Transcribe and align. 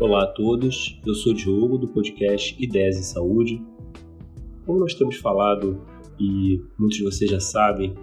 Olá 0.00 0.22
a 0.22 0.26
todos, 0.28 0.96
eu 1.04 1.12
sou 1.12 1.34
Diogo 1.34 1.76
do 1.76 1.88
podcast 1.88 2.54
Ideias 2.56 2.96
em 2.96 3.02
Saúde. 3.02 3.60
Como 4.64 4.78
nós 4.78 4.94
temos 4.94 5.16
falado 5.16 5.84
e 6.20 6.62
muitos 6.78 6.98
de 6.98 7.02
vocês 7.02 7.28
já 7.28 7.40
sabem, 7.40 7.94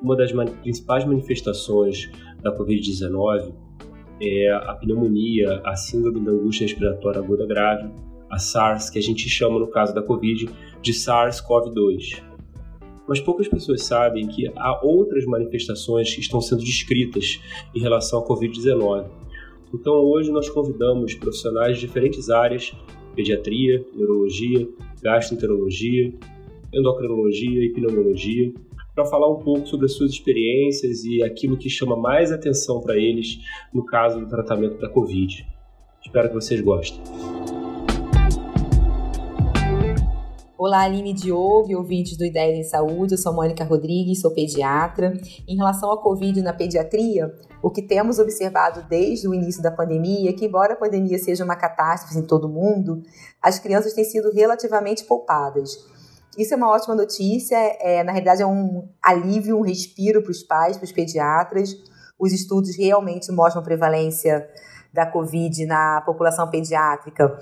uma 0.00 0.14
das 0.14 0.30
principais 0.62 1.04
manifestações 1.04 2.08
da 2.40 2.56
Covid-19 2.56 3.52
é 4.22 4.52
a 4.52 4.74
pneumonia, 4.74 5.60
a 5.64 5.74
síndrome 5.74 6.24
da 6.24 6.30
angústia 6.30 6.66
respiratória 6.68 7.20
aguda 7.20 7.44
grave, 7.44 7.90
a 8.30 8.38
SARS, 8.38 8.88
que 8.88 9.00
a 9.00 9.02
gente 9.02 9.28
chama 9.28 9.58
no 9.58 9.66
caso 9.66 9.92
da 9.92 10.02
Covid 10.04 10.48
de 10.80 10.92
SARS-CoV-2. 10.92 12.22
Mas 13.08 13.18
poucas 13.18 13.48
pessoas 13.48 13.82
sabem 13.82 14.28
que 14.28 14.46
há 14.54 14.86
outras 14.86 15.24
manifestações 15.24 16.14
que 16.14 16.20
estão 16.20 16.40
sendo 16.40 16.62
descritas 16.62 17.40
em 17.74 17.80
relação 17.80 18.20
à 18.20 18.24
Covid-19 18.24 19.18
então 19.72 19.94
hoje 19.94 20.30
nós 20.30 20.48
convidamos 20.48 21.14
profissionais 21.14 21.78
de 21.78 21.86
diferentes 21.86 22.30
áreas, 22.30 22.72
pediatria, 23.14 23.84
neurologia, 23.94 24.68
gastroenterologia, 25.02 26.12
endocrinologia 26.72 27.64
e 27.64 27.72
pneumologia, 27.72 28.52
para 28.94 29.04
falar 29.04 29.30
um 29.30 29.38
pouco 29.38 29.66
sobre 29.66 29.86
as 29.86 29.92
suas 29.92 30.10
experiências 30.10 31.04
e 31.04 31.22
aquilo 31.22 31.56
que 31.56 31.70
chama 31.70 31.96
mais 31.96 32.30
atenção 32.30 32.80
para 32.80 32.96
eles 32.96 33.38
no 33.72 33.84
caso 33.84 34.20
do 34.20 34.28
tratamento 34.28 34.78
da 34.78 34.88
Covid. 34.88 35.46
Espero 36.04 36.28
que 36.28 36.34
vocês 36.34 36.60
gostem. 36.60 37.00
Olá, 40.62 40.82
Aline 40.82 41.14
Diogo 41.14 41.70
e 41.70 41.74
ouvintes 41.74 42.18
do 42.18 42.24
Ideias 42.26 42.58
em 42.58 42.68
Saúde. 42.68 43.14
Eu 43.14 43.18
sou 43.18 43.32
Mônica 43.32 43.64
Rodrigues, 43.64 44.20
sou 44.20 44.30
pediatra. 44.30 45.18
Em 45.48 45.56
relação 45.56 45.90
à 45.90 45.96
Covid 45.96 46.42
na 46.42 46.52
pediatria, 46.52 47.34
o 47.62 47.70
que 47.70 47.80
temos 47.80 48.18
observado 48.18 48.86
desde 48.86 49.26
o 49.26 49.32
início 49.32 49.62
da 49.62 49.70
pandemia 49.70 50.28
é 50.28 50.34
que, 50.34 50.44
embora 50.44 50.74
a 50.74 50.76
pandemia 50.76 51.18
seja 51.18 51.46
uma 51.46 51.56
catástrofe 51.56 52.18
em 52.18 52.26
todo 52.26 52.44
o 52.44 52.50
mundo, 52.50 53.02
as 53.40 53.58
crianças 53.58 53.94
têm 53.94 54.04
sido 54.04 54.30
relativamente 54.30 55.02
poupadas. 55.04 55.78
Isso 56.36 56.52
é 56.52 56.58
uma 56.58 56.68
ótima 56.68 56.94
notícia, 56.94 57.56
é, 57.80 58.04
na 58.04 58.12
realidade 58.12 58.42
é 58.42 58.46
um 58.46 58.86
alívio, 59.02 59.56
um 59.56 59.62
respiro 59.62 60.22
para 60.22 60.30
os 60.30 60.42
pais, 60.42 60.76
para 60.76 60.84
os 60.84 60.92
pediatras. 60.92 61.74
Os 62.18 62.34
estudos 62.34 62.76
realmente 62.76 63.32
mostram 63.32 63.62
prevalência 63.62 64.46
da 64.92 65.06
Covid 65.06 65.64
na 65.64 66.02
população 66.02 66.50
pediátrica 66.50 67.38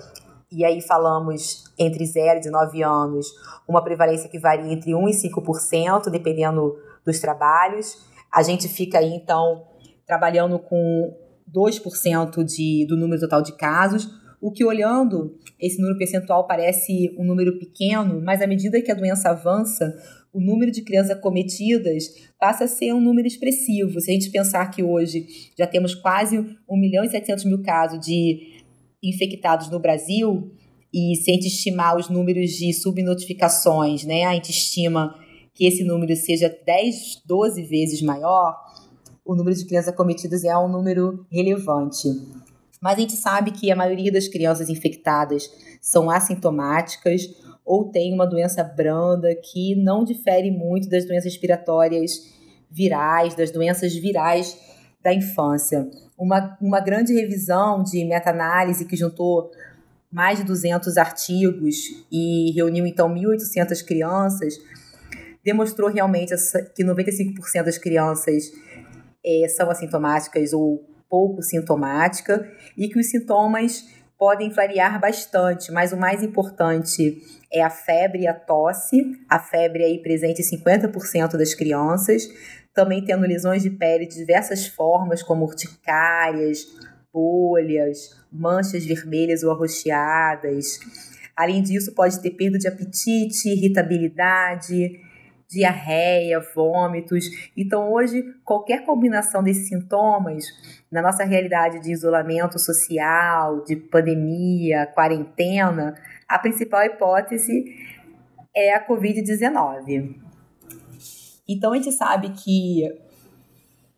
e 0.51 0.65
aí 0.65 0.81
falamos 0.81 1.65
entre 1.79 2.05
0 2.07 2.41
e 2.45 2.51
9 2.51 2.83
anos, 2.83 3.27
uma 3.69 3.83
prevalência 3.83 4.29
que 4.29 4.39
varia 4.39 4.73
entre 4.73 4.95
1 4.95 5.09
e 5.09 5.13
5%, 5.13 6.11
dependendo 6.11 6.77
dos 7.05 7.21
trabalhos. 7.21 7.99
A 8.33 8.43
gente 8.43 8.67
fica 8.69 8.99
aí, 8.99 9.15
então, 9.15 9.65
trabalhando 10.07 10.59
com 10.59 11.15
2% 11.53 12.45
de, 12.45 12.87
do 12.87 12.97
número 12.97 13.21
total 13.21 13.43
de 13.43 13.53
casos, 13.57 14.09
o 14.41 14.53
que 14.53 14.65
olhando 14.65 15.37
esse 15.61 15.81
número 15.81 15.99
percentual 15.99 16.47
parece 16.47 17.15
um 17.19 17.25
número 17.25 17.59
pequeno, 17.59 18.21
mas 18.23 18.41
à 18.41 18.47
medida 18.47 18.81
que 18.81 18.91
a 18.91 18.95
doença 18.95 19.31
avança, 19.31 19.95
o 20.33 20.41
número 20.41 20.71
de 20.71 20.83
crianças 20.83 21.19
cometidas 21.21 22.05
passa 22.39 22.65
a 22.65 22.69
ser 22.69 22.93
um 22.93 23.01
número 23.01 23.27
expressivo. 23.27 24.01
Se 24.01 24.11
a 24.11 24.15
gente 24.15 24.31
pensar 24.31 24.71
que 24.71 24.83
hoje 24.83 25.27
já 25.59 25.67
temos 25.67 25.95
quase 25.95 26.39
1 26.39 26.77
milhão 26.77 27.05
e 27.05 27.09
700 27.09 27.45
mil 27.45 27.63
casos 27.63 27.99
de 27.99 28.58
infectados 29.03 29.71
no 29.71 29.79
Brasil, 29.79 30.53
e 30.93 31.15
se 31.17 31.31
a 31.31 31.35
gente 31.35 31.49
estimar 31.49 31.97
os 31.97 32.09
números 32.09 32.51
de 32.51 32.73
subnotificações, 32.73 34.05
né, 34.05 34.25
a 34.25 34.35
gente 34.35 34.51
estima 34.51 35.15
que 35.55 35.67
esse 35.67 35.85
número 35.85 36.15
seja 36.17 36.49
10, 36.65 37.23
12 37.27 37.63
vezes 37.63 38.01
maior, 38.01 38.57
o 39.25 39.35
número 39.35 39.57
de 39.57 39.67
crianças 39.67 39.93
acometidas 39.93 40.45
é 40.45 40.57
um 40.57 40.69
número 40.69 41.27
relevante. 41.31 42.09
Mas 42.81 42.97
a 42.97 43.01
gente 43.01 43.15
sabe 43.15 43.51
que 43.51 43.71
a 43.71 43.77
maioria 43.77 44.11
das 44.11 44.29
crianças 44.29 44.71
infectadas 44.71 45.51
são 45.81 46.09
assintomáticas 46.11 47.29
ou 47.65 47.91
têm 47.91 48.15
uma 48.15 48.27
doença 48.27 48.65
branda 48.65 49.35
que 49.35 49.75
não 49.75 50.05
difere 50.05 50.51
muito 50.51 50.89
das 50.89 51.05
doenças 51.05 51.25
respiratórias 51.25 52.33
virais, 52.71 53.35
das 53.35 53.51
doenças 53.51 53.95
virais 53.95 54.57
da 55.03 55.13
infância 55.15 55.89
uma, 56.19 56.59
uma 56.61 56.81
grande 56.81 57.15
revisão 57.15 57.83
de 57.83 58.05
meta-análise 58.05 58.85
que 58.85 58.97
juntou 58.97 59.51
mais 60.11 60.39
de 60.39 60.45
200 60.45 60.97
artigos 60.97 61.77
e 62.11 62.51
reuniu 62.53 62.87
então 62.87 63.09
1.800 63.09 63.85
crianças, 63.85 64.55
demonstrou 65.45 65.89
realmente 65.89 66.35
que 66.75 66.83
95% 66.83 67.65
das 67.65 67.79
crianças 67.79 68.51
é, 69.25 69.47
são 69.49 69.71
assintomáticas 69.71 70.53
ou 70.53 70.85
pouco 71.09 71.43
sintomáticas 71.43 72.47
e 72.77 72.89
que 72.89 72.99
os 72.99 73.11
sintomas 73.11 73.85
podem 74.19 74.51
variar 74.51 75.01
bastante, 75.01 75.71
mas 75.71 75.93
o 75.93 75.97
mais 75.97 76.23
importante 76.25 77.23
é 77.53 77.63
a 77.63 77.71
febre 77.71 78.23
e 78.23 78.27
a 78.27 78.35
tosse. 78.35 79.01
A 79.29 79.39
febre 79.39 79.85
é 79.85 79.87
aí 79.87 80.03
presente 80.03 80.43
em 80.43 80.59
50% 80.59 81.37
das 81.37 81.55
crianças, 81.55 82.29
também 82.79 83.05
tendo 83.05 83.27
lesões 83.27 83.65
de 83.65 83.71
pele 83.71 84.07
de 84.07 84.15
diversas 84.15 84.69
formas, 84.69 85.21
como 85.21 85.45
urticárias, 85.45 86.65
bolhas, 87.13 88.17
manchas 88.31 88.85
vermelhas 88.85 89.43
ou 89.43 89.51
arroxeadas. 89.51 90.79
Além 91.37 91.61
disso, 91.61 91.93
pode 91.93 92.23
ter 92.23 92.31
perda 92.31 92.57
de 92.57 92.69
apetite, 92.69 93.49
irritabilidade, 93.49 95.01
diarreia, 95.51 96.39
vômitos. 96.55 97.25
Então, 97.57 97.93
hoje, 97.93 98.23
qualquer 98.45 98.87
combinação 98.87 99.43
desses 99.43 99.67
sintomas, 99.67 100.45
na 100.89 101.03
nossa 101.03 101.25
realidade 101.25 101.81
de 101.81 101.91
isolamento 101.91 102.61
social, 102.61 103.65
de 103.65 103.75
pandemia, 103.75 104.87
quarentena, 104.95 105.97
a 106.29 106.39
principal 106.39 106.85
hipótese 106.85 107.75
é 108.55 108.73
a 108.73 108.87
Covid-19. 108.87 110.28
Então 111.49 111.73
a 111.73 111.77
gente 111.77 111.93
sabe 111.93 112.31
que, 112.31 112.83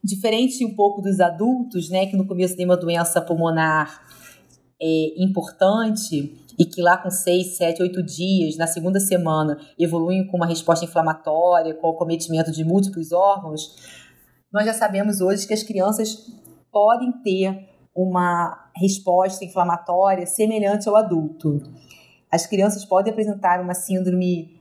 diferente 0.03 0.65
um 0.65 0.75
pouco 0.75 1.03
dos 1.03 1.21
adultos, 1.21 1.91
né, 1.91 2.07
que 2.07 2.17
no 2.17 2.27
começo 2.27 2.57
tem 2.57 2.65
uma 2.65 2.77
doença 2.77 3.21
pulmonar 3.21 4.03
é, 4.81 5.23
importante 5.23 6.37
e 6.59 6.65
que 6.65 6.81
lá 6.81 6.97
com 6.97 7.11
6, 7.11 7.57
7, 7.57 7.83
8 7.83 8.03
dias, 8.03 8.57
na 8.57 8.67
segunda 8.67 9.01
semana, 9.01 9.59
evoluem 9.79 10.27
com 10.27 10.37
uma 10.37 10.47
resposta 10.47 10.85
inflamatória, 10.85 11.75
com 11.75 11.89
o 11.89 11.95
cometimento 11.95 12.53
de 12.53 12.65
múltiplos 12.65 13.13
órgãos, 13.13 13.77
nós 14.53 14.67
já 14.67 14.75
sabemos 14.75 15.21
hoje 15.21 15.47
que 15.47 15.55
as 15.55 15.63
crianças 15.63 16.27
podem 16.73 17.13
ter 17.23 17.69
uma 17.95 18.71
resposta 18.77 19.45
inflamatória 19.45 20.27
semelhante 20.27 20.89
ao 20.89 20.97
adulto. 20.97 21.63
As 22.31 22.47
crianças 22.47 22.85
podem 22.85 23.13
apresentar 23.13 23.61
uma 23.61 23.75
síndrome 23.75 24.59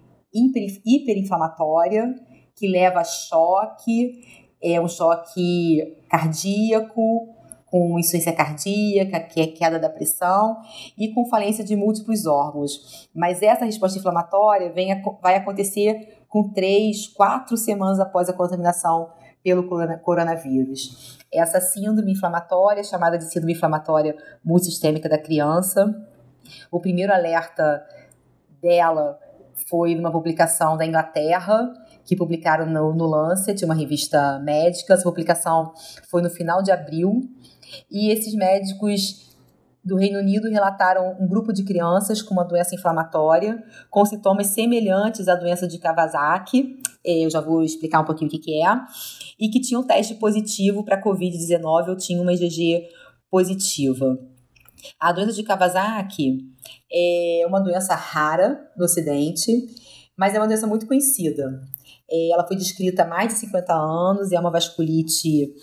hiperinflamatória, 0.85 2.16
que 2.59 2.67
leva 2.67 2.99
a 2.99 3.03
choque, 3.03 4.47
é 4.61 4.79
um 4.81 4.87
choque 4.87 5.97
cardíaco, 6.09 7.35
com 7.65 7.99
insuficiência 7.99 8.33
cardíaca, 8.33 9.19
que 9.19 9.39
é 9.39 9.47
queda 9.47 9.79
da 9.79 9.89
pressão, 9.89 10.57
e 10.97 11.13
com 11.13 11.25
falência 11.25 11.63
de 11.63 11.75
múltiplos 11.75 12.25
órgãos. 12.25 13.07
Mas 13.13 13.41
essa 13.41 13.65
resposta 13.65 13.99
inflamatória 13.99 14.71
vem 14.71 15.01
vai 15.21 15.35
acontecer 15.35 16.19
com 16.27 16.49
três, 16.49 17.07
quatro 17.07 17.55
semanas 17.55 17.99
após 17.99 18.27
a 18.27 18.33
contaminação 18.33 19.11
pelo 19.43 19.67
coronavírus. 20.01 21.17
Essa 21.31 21.61
síndrome 21.61 22.11
inflamatória, 22.11 22.83
chamada 22.83 23.17
de 23.17 23.25
síndrome 23.25 23.53
inflamatória 23.53 24.15
multissistêmica 24.43 25.07
da 25.07 25.17
criança, 25.17 25.95
o 26.71 26.79
primeiro 26.79 27.13
alerta 27.13 27.85
dela 28.62 29.19
foi 29.69 29.95
numa 29.95 30.12
publicação 30.12 30.75
da 30.75 30.85
Inglaterra, 30.85 31.71
que 32.09 32.15
publicaram 32.15 32.65
no, 32.65 32.91
no 32.91 33.06
Lancet, 33.06 33.63
uma 33.63 33.75
revista 33.75 34.39
médica. 34.39 34.95
Essa 34.95 35.03
publicação 35.03 35.71
foi 36.09 36.23
no 36.23 36.29
final 36.31 36.63
de 36.63 36.71
abril. 36.71 37.21
E 37.88 38.09
esses 38.09 38.33
médicos 38.33 39.29
do 39.85 39.95
Reino 39.95 40.17
Unido 40.17 40.50
relataram 40.50 41.15
um 41.19 41.27
grupo 41.27 41.53
de 41.53 41.63
crianças 41.63 42.19
com 42.19 42.33
uma 42.33 42.44
doença 42.44 42.73
inflamatória, 42.73 43.63
com 43.91 44.03
sintomas 44.03 44.47
semelhantes 44.47 45.27
à 45.27 45.35
doença 45.35 45.67
de 45.67 45.77
Kawasaki. 45.77 46.79
É, 47.06 47.25
eu 47.25 47.29
já 47.29 47.41
vou 47.41 47.61
explicar 47.63 48.01
um 48.01 48.06
pouquinho 48.06 48.27
o 48.27 48.31
que, 48.31 48.39
que 48.39 48.55
é. 48.55 48.75
E 49.39 49.47
que 49.47 49.62
tinham 49.62 49.83
um 49.83 49.85
teste 49.85 50.15
positivo 50.15 50.83
para 50.83 51.00
Covid-19 51.00 51.89
ou 51.89 51.95
tinham 51.95 52.23
uma 52.23 52.33
IgG 52.33 52.88
positiva. 53.29 54.17
A 55.00 55.12
doença 55.12 55.33
de 55.33 55.44
Kawasaki 55.44 56.39
é 56.91 57.44
uma 57.47 57.59
doença 57.59 57.94
rara 57.94 58.67
no 58.75 58.85
Ocidente, 58.85 59.51
mas 60.17 60.33
é 60.33 60.39
uma 60.39 60.47
doença 60.47 60.65
muito 60.65 60.88
conhecida. 60.88 61.62
É, 62.09 62.31
ela 62.31 62.45
foi 62.47 62.57
descrita 62.57 63.03
há 63.03 63.07
mais 63.07 63.33
de 63.33 63.39
50 63.39 63.73
anos 63.73 64.31
e 64.31 64.35
é 64.35 64.39
uma 64.39 64.51
vasculite 64.51 65.53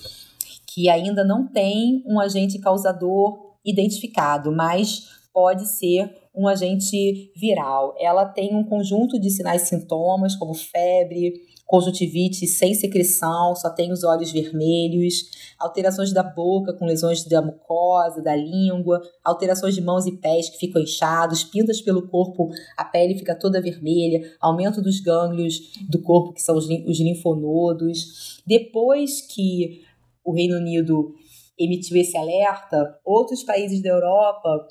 que 0.66 0.88
ainda 0.88 1.24
não 1.24 1.46
tem 1.46 2.02
um 2.06 2.20
agente 2.20 2.58
causador 2.58 3.54
identificado, 3.64 4.52
mas 4.52 5.08
pode 5.32 5.66
ser 5.66 6.14
um 6.34 6.46
agente 6.46 7.32
viral. 7.34 7.94
Ela 7.98 8.26
tem 8.26 8.54
um 8.54 8.62
conjunto 8.62 9.18
de 9.18 9.30
sinais 9.30 9.62
e 9.62 9.66
sintomas, 9.66 10.36
como 10.36 10.54
febre, 10.54 11.34
conjuntivite 11.66 12.46
sem 12.46 12.74
secreção, 12.74 13.56
só 13.56 13.68
tem 13.68 13.92
os 13.92 14.04
olhos 14.04 14.30
vermelhos, 14.30 15.30
alterações 15.58 16.12
da 16.12 16.22
boca 16.22 16.72
com 16.72 16.86
lesões 16.86 17.24
da 17.24 17.42
mucosa, 17.42 18.22
da 18.22 18.36
língua, 18.36 19.02
alterações 19.24 19.74
de 19.74 19.82
mãos 19.82 20.06
e 20.06 20.12
pés 20.12 20.48
que 20.48 20.58
ficam 20.58 20.80
inchados, 20.80 21.42
pintas 21.42 21.80
pelo 21.80 22.08
corpo, 22.08 22.50
a 22.76 22.84
pele 22.84 23.18
fica 23.18 23.34
toda 23.34 23.60
vermelha, 23.60 24.32
aumento 24.40 24.80
dos 24.80 25.00
gânglios 25.00 25.72
do 25.88 26.00
corpo, 26.00 26.32
que 26.32 26.42
são 26.42 26.56
os, 26.56 26.66
os 26.66 27.00
linfonodos. 27.00 28.40
Depois 28.46 29.20
que 29.20 29.82
o 30.24 30.32
Reino 30.32 30.56
Unido 30.56 31.14
emitiu 31.58 31.96
esse 31.96 32.16
alerta, 32.16 32.98
outros 33.04 33.42
países 33.42 33.82
da 33.82 33.88
Europa 33.88 34.68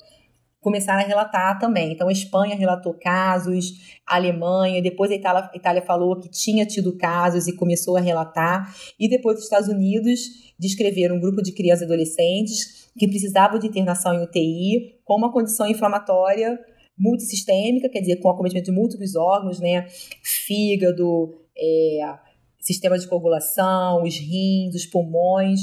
começaram 0.66 1.04
a 1.04 1.06
relatar 1.06 1.60
também. 1.60 1.92
Então, 1.92 2.08
a 2.08 2.12
Espanha 2.12 2.56
relatou 2.56 2.92
casos, 2.92 4.00
a 4.04 4.16
Alemanha, 4.16 4.82
depois 4.82 5.12
a 5.12 5.14
Itália, 5.14 5.48
a 5.54 5.56
Itália 5.56 5.80
falou 5.80 6.18
que 6.18 6.28
tinha 6.28 6.66
tido 6.66 6.96
casos 6.96 7.46
e 7.46 7.54
começou 7.54 7.96
a 7.96 8.00
relatar, 8.00 8.74
e 8.98 9.08
depois 9.08 9.38
os 9.38 9.44
Estados 9.44 9.68
Unidos 9.68 10.54
descreveram 10.58 11.14
um 11.14 11.20
grupo 11.20 11.40
de 11.40 11.52
crianças 11.52 11.82
e 11.82 11.84
adolescentes 11.84 12.90
que 12.98 13.06
precisavam 13.06 13.60
de 13.60 13.68
internação 13.68 14.12
em 14.12 14.24
UTI 14.24 14.98
com 15.04 15.14
uma 15.14 15.30
condição 15.30 15.68
inflamatória 15.68 16.58
multissistêmica, 16.98 17.88
quer 17.88 18.00
dizer, 18.00 18.16
com 18.16 18.28
acometimento 18.28 18.68
de 18.68 18.76
múltiplos 18.76 19.14
órgãos, 19.14 19.60
né? 19.60 19.86
Fígado, 20.20 21.42
é, 21.56 22.12
sistema 22.58 22.98
de 22.98 23.06
coagulação, 23.06 24.02
os 24.02 24.18
rins, 24.18 24.74
os 24.74 24.84
pulmões 24.84 25.60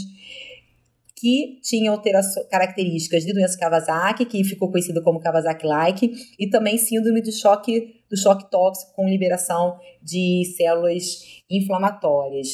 que 1.24 1.62
tinha 1.64 1.90
alterações, 1.90 2.46
características 2.50 3.24
de 3.24 3.31
doença 3.31 3.58
Kawasaki, 3.58 4.25
que 4.25 4.44
ficou 4.44 4.70
conhecido 4.70 5.02
como 5.02 5.22
Kawasaki-like, 5.22 6.12
e 6.38 6.50
também 6.50 6.78
síndrome 6.78 7.22
de 7.22 7.31
choque, 7.31 8.04
do 8.10 8.18
choque 8.18 8.52
tóxico 8.52 8.94
com 8.94 9.08
liberação 9.08 9.80
de 10.02 10.44
células 10.58 11.42
inflamatórias. 11.50 12.50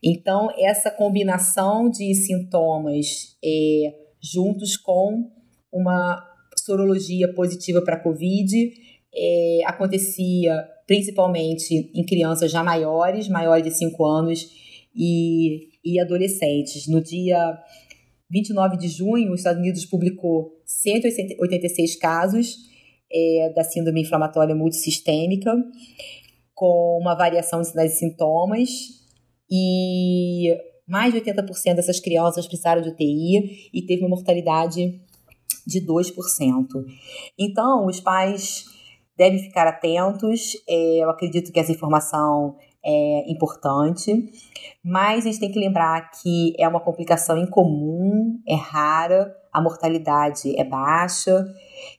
Então, 0.00 0.50
essa 0.56 0.88
combinação 0.88 1.90
de 1.90 2.14
sintomas 2.14 3.36
é, 3.44 3.92
juntos 4.22 4.76
com 4.76 5.28
uma 5.72 6.24
sorologia 6.56 7.26
positiva 7.34 7.82
para 7.82 7.98
COVID 7.98 8.72
é, 9.12 9.62
acontecia 9.66 10.64
principalmente 10.86 11.90
em 11.92 12.06
crianças 12.06 12.52
já 12.52 12.62
maiores, 12.62 13.26
maiores 13.26 13.64
de 13.64 13.76
5 13.76 14.04
anos, 14.04 14.62
e, 14.94 15.70
e 15.84 15.98
adolescentes. 15.98 16.86
No 16.86 17.00
dia 17.02 17.58
29 18.32 18.78
de 18.78 18.88
junho, 18.88 19.32
os 19.32 19.40
Estados 19.40 19.60
Unidos 19.60 19.84
publicou 19.84 20.58
186 20.64 21.96
casos 21.96 22.56
é, 23.12 23.52
da 23.54 23.62
síndrome 23.62 24.00
inflamatória 24.00 24.54
multissistêmica, 24.54 25.54
com 26.54 26.98
uma 26.98 27.14
variação 27.14 27.60
de 27.60 27.68
sinais 27.68 27.94
e 27.94 27.98
sintomas, 27.98 28.70
e 29.50 30.56
mais 30.88 31.12
de 31.12 31.20
80% 31.20 31.74
dessas 31.74 32.00
crianças 32.00 32.46
precisaram 32.46 32.80
de 32.80 32.88
UTI 32.88 33.68
e 33.72 33.82
teve 33.82 34.02
uma 34.02 34.08
mortalidade 34.08 34.98
de 35.66 35.80
2%. 35.80 36.66
Então, 37.38 37.86
os 37.86 38.00
pais 38.00 38.64
devem 39.14 39.40
ficar 39.40 39.66
atentos, 39.66 40.54
é, 40.66 41.02
eu 41.04 41.10
acredito 41.10 41.52
que 41.52 41.60
essa 41.60 41.70
informação 41.70 42.56
é 42.84 43.30
importante, 43.30 44.30
mas 44.82 45.24
a 45.24 45.28
gente 45.28 45.40
tem 45.40 45.52
que 45.52 45.58
lembrar 45.58 46.10
que 46.10 46.54
é 46.58 46.66
uma 46.66 46.80
complicação 46.80 47.38
incomum, 47.38 48.40
é 48.46 48.54
rara, 48.54 49.34
a 49.52 49.60
mortalidade 49.60 50.58
é 50.58 50.64
baixa, 50.64 51.46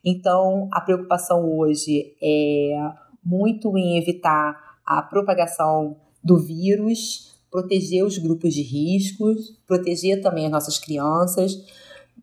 então 0.03 0.67
a 0.71 0.81
preocupação 0.81 1.57
hoje 1.57 2.15
é 2.21 2.75
muito 3.23 3.77
em 3.77 3.97
evitar 3.97 4.57
a 4.85 5.01
propagação 5.01 5.95
do 6.23 6.37
vírus, 6.37 7.39
proteger 7.49 8.03
os 8.03 8.17
grupos 8.17 8.53
de 8.53 8.61
riscos, 8.61 9.51
proteger 9.67 10.21
também 10.21 10.45
as 10.45 10.51
nossas 10.51 10.79
crianças, 10.79 11.53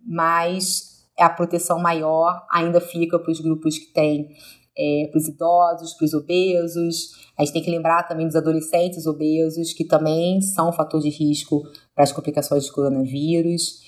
mas 0.04 1.06
a 1.18 1.28
proteção 1.28 1.78
maior 1.78 2.44
ainda 2.50 2.80
fica 2.80 3.18
para 3.18 3.30
os 3.30 3.40
grupos 3.40 3.78
que 3.78 3.92
têm 3.92 4.30
é, 4.80 5.08
para 5.08 5.18
os 5.18 5.28
idosos, 5.28 5.92
para 5.92 6.06
os 6.06 6.14
obesos. 6.14 7.10
A 7.36 7.44
gente 7.44 7.52
tem 7.52 7.62
que 7.62 7.70
lembrar 7.70 8.04
também 8.04 8.26
dos 8.26 8.34
adolescentes 8.34 9.06
obesos, 9.06 9.74
que 9.74 9.84
também 9.84 10.40
são 10.40 10.70
um 10.70 10.72
fator 10.72 11.00
de 11.00 11.10
risco 11.10 11.62
para 11.94 12.04
as 12.04 12.12
complicações 12.12 12.66
do 12.66 12.72
coronavírus. 12.72 13.82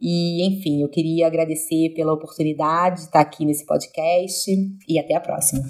E, 0.00 0.44
enfim, 0.44 0.82
eu 0.82 0.88
queria 0.88 1.28
agradecer 1.28 1.90
pela 1.94 2.12
oportunidade 2.12 2.96
de 2.96 3.02
estar 3.02 3.20
aqui 3.20 3.44
nesse 3.44 3.64
podcast 3.64 4.50
e 4.88 4.98
até 4.98 5.14
a 5.14 5.20
próxima. 5.20 5.62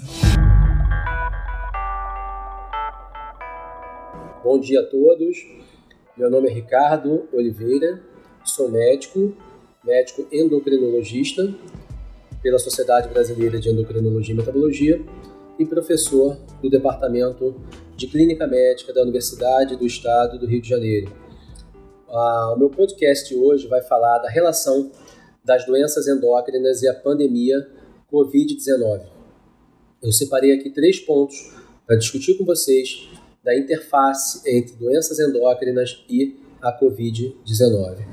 Bom 4.43 4.59
dia 4.59 4.81
a 4.81 4.85
todos. 4.87 5.37
Meu 6.17 6.31
nome 6.31 6.49
é 6.49 6.53
Ricardo 6.53 7.27
Oliveira, 7.31 8.01
sou 8.43 8.69
médico, 8.69 9.35
médico 9.83 10.27
endocrinologista 10.31 11.55
pela 12.43 12.59
Sociedade 12.59 13.07
Brasileira 13.07 13.57
de 13.57 13.69
Endocrinologia 13.69 14.33
e 14.33 14.37
Metabologia 14.37 15.01
e 15.57 15.65
professor 15.65 16.37
do 16.61 16.69
Departamento 16.69 17.55
de 17.95 18.05
Clínica 18.05 18.45
Médica 18.45 18.91
da 18.93 19.01
Universidade 19.01 19.77
do 19.77 19.87
Estado 19.87 20.37
do 20.37 20.45
Rio 20.45 20.61
de 20.61 20.67
Janeiro. 20.67 21.09
Ah, 22.09 22.53
o 22.53 22.59
meu 22.59 22.69
podcast 22.69 23.33
hoje 23.33 23.65
vai 23.67 23.81
falar 23.81 24.19
da 24.19 24.29
relação 24.29 24.91
das 25.43 25.65
doenças 25.65 26.05
endócrinas 26.07 26.83
e 26.83 26.87
a 26.87 26.93
pandemia 26.93 27.65
Covid-19. 28.11 29.03
Eu 30.01 30.11
separei 30.11 30.51
aqui 30.51 30.69
três 30.69 30.99
pontos 30.99 31.53
para 31.87 31.95
discutir 31.95 32.37
com 32.37 32.43
vocês 32.43 33.09
da 33.41 33.57
interface 33.57 34.41
entre 34.45 34.75
doenças 34.75 35.17
endócrinas 35.17 36.03
e 36.09 36.35
a 36.61 36.77
Covid-19. 36.77 38.05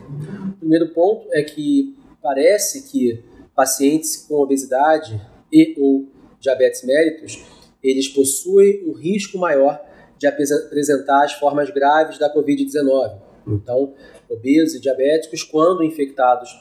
O 0.51 0.57
primeiro 0.59 0.89
ponto 0.89 1.27
é 1.33 1.43
que 1.43 1.97
parece 2.23 2.91
que 2.91 3.25
pacientes 3.61 4.17
com 4.17 4.37
obesidade 4.37 5.21
e 5.53 5.75
ou 5.79 6.09
diabetes 6.41 6.83
mellitus, 6.83 7.45
eles 7.83 8.09
possuem 8.09 8.89
um 8.89 8.93
risco 8.95 9.37
maior 9.37 9.79
de 10.17 10.27
apresentar 10.27 11.25
as 11.25 11.35
formas 11.35 11.69
graves 11.69 12.19
da 12.19 12.33
COVID-19. 12.35 13.21
Então, 13.47 13.93
obesos 14.31 14.77
e 14.77 14.81
diabéticos, 14.81 15.43
quando 15.43 15.85
infectados 15.85 16.59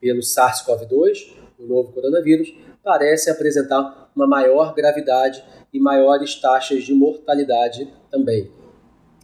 pelo 0.00 0.20
SARS-CoV-2, 0.20 1.34
o 1.58 1.66
novo 1.66 1.92
coronavírus, 1.92 2.54
parecem 2.82 3.30
apresentar 3.30 4.10
uma 4.16 4.26
maior 4.26 4.74
gravidade 4.74 5.44
e 5.70 5.78
maiores 5.78 6.34
taxas 6.36 6.82
de 6.82 6.94
mortalidade 6.94 7.92
também. 8.10 8.50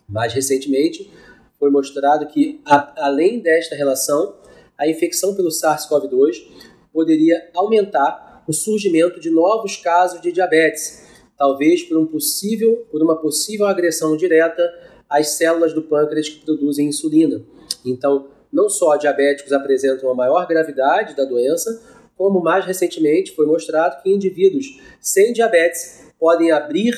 Mais 0.06 0.34
recentemente, 0.34 1.10
foi 1.58 1.70
mostrado 1.70 2.26
que, 2.26 2.60
a, 2.66 3.06
além 3.06 3.40
desta 3.40 3.74
relação, 3.74 4.36
a 4.76 4.86
infecção 4.86 5.34
pelo 5.34 5.48
SARS-CoV-2 5.48 6.73
poderia 6.94 7.50
aumentar 7.52 8.44
o 8.46 8.52
surgimento 8.52 9.18
de 9.18 9.28
novos 9.28 9.76
casos 9.76 10.20
de 10.20 10.30
diabetes, 10.30 11.02
talvez 11.36 11.82
por, 11.82 11.98
um 11.98 12.06
possível, 12.06 12.86
por 12.90 13.02
uma 13.02 13.16
possível 13.16 13.66
agressão 13.66 14.16
direta 14.16 14.62
às 15.10 15.30
células 15.30 15.72
do 15.72 15.82
pâncreas 15.82 16.28
que 16.28 16.44
produzem 16.44 16.86
insulina. 16.86 17.42
Então, 17.84 18.28
não 18.52 18.68
só 18.68 18.96
diabéticos 18.96 19.52
apresentam 19.52 20.08
uma 20.08 20.14
maior 20.14 20.46
gravidade 20.46 21.16
da 21.16 21.24
doença, 21.24 21.82
como 22.16 22.40
mais 22.40 22.64
recentemente 22.64 23.34
foi 23.34 23.44
mostrado 23.44 24.00
que 24.00 24.10
indivíduos 24.10 24.80
sem 25.00 25.32
diabetes 25.32 26.12
podem 26.18 26.52
abrir, 26.52 26.94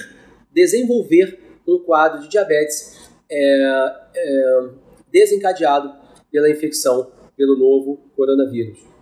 desenvolver 0.52 1.40
um 1.66 1.78
quadro 1.78 2.20
de 2.20 2.28
diabetes 2.28 2.96
é, 3.30 3.92
é, 4.14 4.68
desencadeado 5.10 5.92
pela 6.30 6.50
infecção 6.50 7.10
pelo 7.36 7.56
novo 7.56 7.98
coronavírus. 8.14 8.95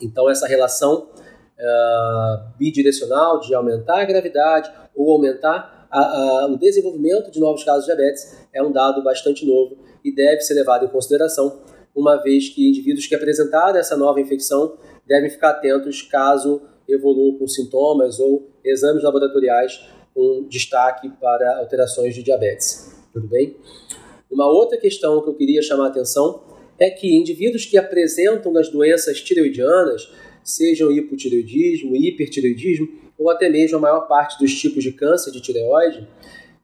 Então, 0.00 0.28
essa 0.28 0.46
relação 0.46 1.08
uh, 1.58 2.58
bidirecional 2.58 3.40
de 3.40 3.54
aumentar 3.54 4.00
a 4.00 4.04
gravidade 4.04 4.70
ou 4.94 5.12
aumentar 5.12 5.88
a, 5.90 6.00
a, 6.00 6.46
o 6.46 6.58
desenvolvimento 6.58 7.30
de 7.30 7.40
novos 7.40 7.64
casos 7.64 7.86
de 7.86 7.94
diabetes 7.94 8.36
é 8.52 8.62
um 8.62 8.70
dado 8.70 9.02
bastante 9.02 9.46
novo 9.46 9.78
e 10.04 10.14
deve 10.14 10.40
ser 10.42 10.54
levado 10.54 10.84
em 10.84 10.88
consideração, 10.88 11.60
uma 11.94 12.16
vez 12.16 12.48
que 12.48 12.68
indivíduos 12.68 13.06
que 13.06 13.14
apresentaram 13.14 13.78
essa 13.78 13.96
nova 13.96 14.20
infecção 14.20 14.76
devem 15.06 15.30
ficar 15.30 15.50
atentos 15.50 16.02
caso 16.02 16.62
evoluam 16.88 17.38
com 17.38 17.46
sintomas 17.46 18.18
ou 18.18 18.50
exames 18.64 19.02
laboratoriais 19.02 19.88
com 20.14 20.46
destaque 20.48 21.08
para 21.20 21.58
alterações 21.58 22.14
de 22.14 22.22
diabetes. 22.22 22.94
Tudo 23.12 23.28
bem? 23.28 23.56
Uma 24.30 24.46
outra 24.46 24.76
questão 24.78 25.22
que 25.22 25.30
eu 25.30 25.34
queria 25.34 25.62
chamar 25.62 25.86
a 25.86 25.88
atenção 25.88 26.42
é 26.78 26.90
que 26.90 27.14
indivíduos 27.14 27.66
que 27.66 27.76
apresentam 27.76 28.56
as 28.56 28.68
doenças 28.68 29.20
tireoidianas, 29.20 30.10
sejam 30.44 30.90
hipotireoidismo, 30.90 31.96
hipertireoidismo, 31.96 32.88
ou 33.18 33.28
até 33.28 33.48
mesmo 33.48 33.78
a 33.78 33.80
maior 33.80 34.06
parte 34.06 34.38
dos 34.38 34.54
tipos 34.54 34.84
de 34.84 34.92
câncer 34.92 35.32
de 35.32 35.40
tireoide, 35.40 36.06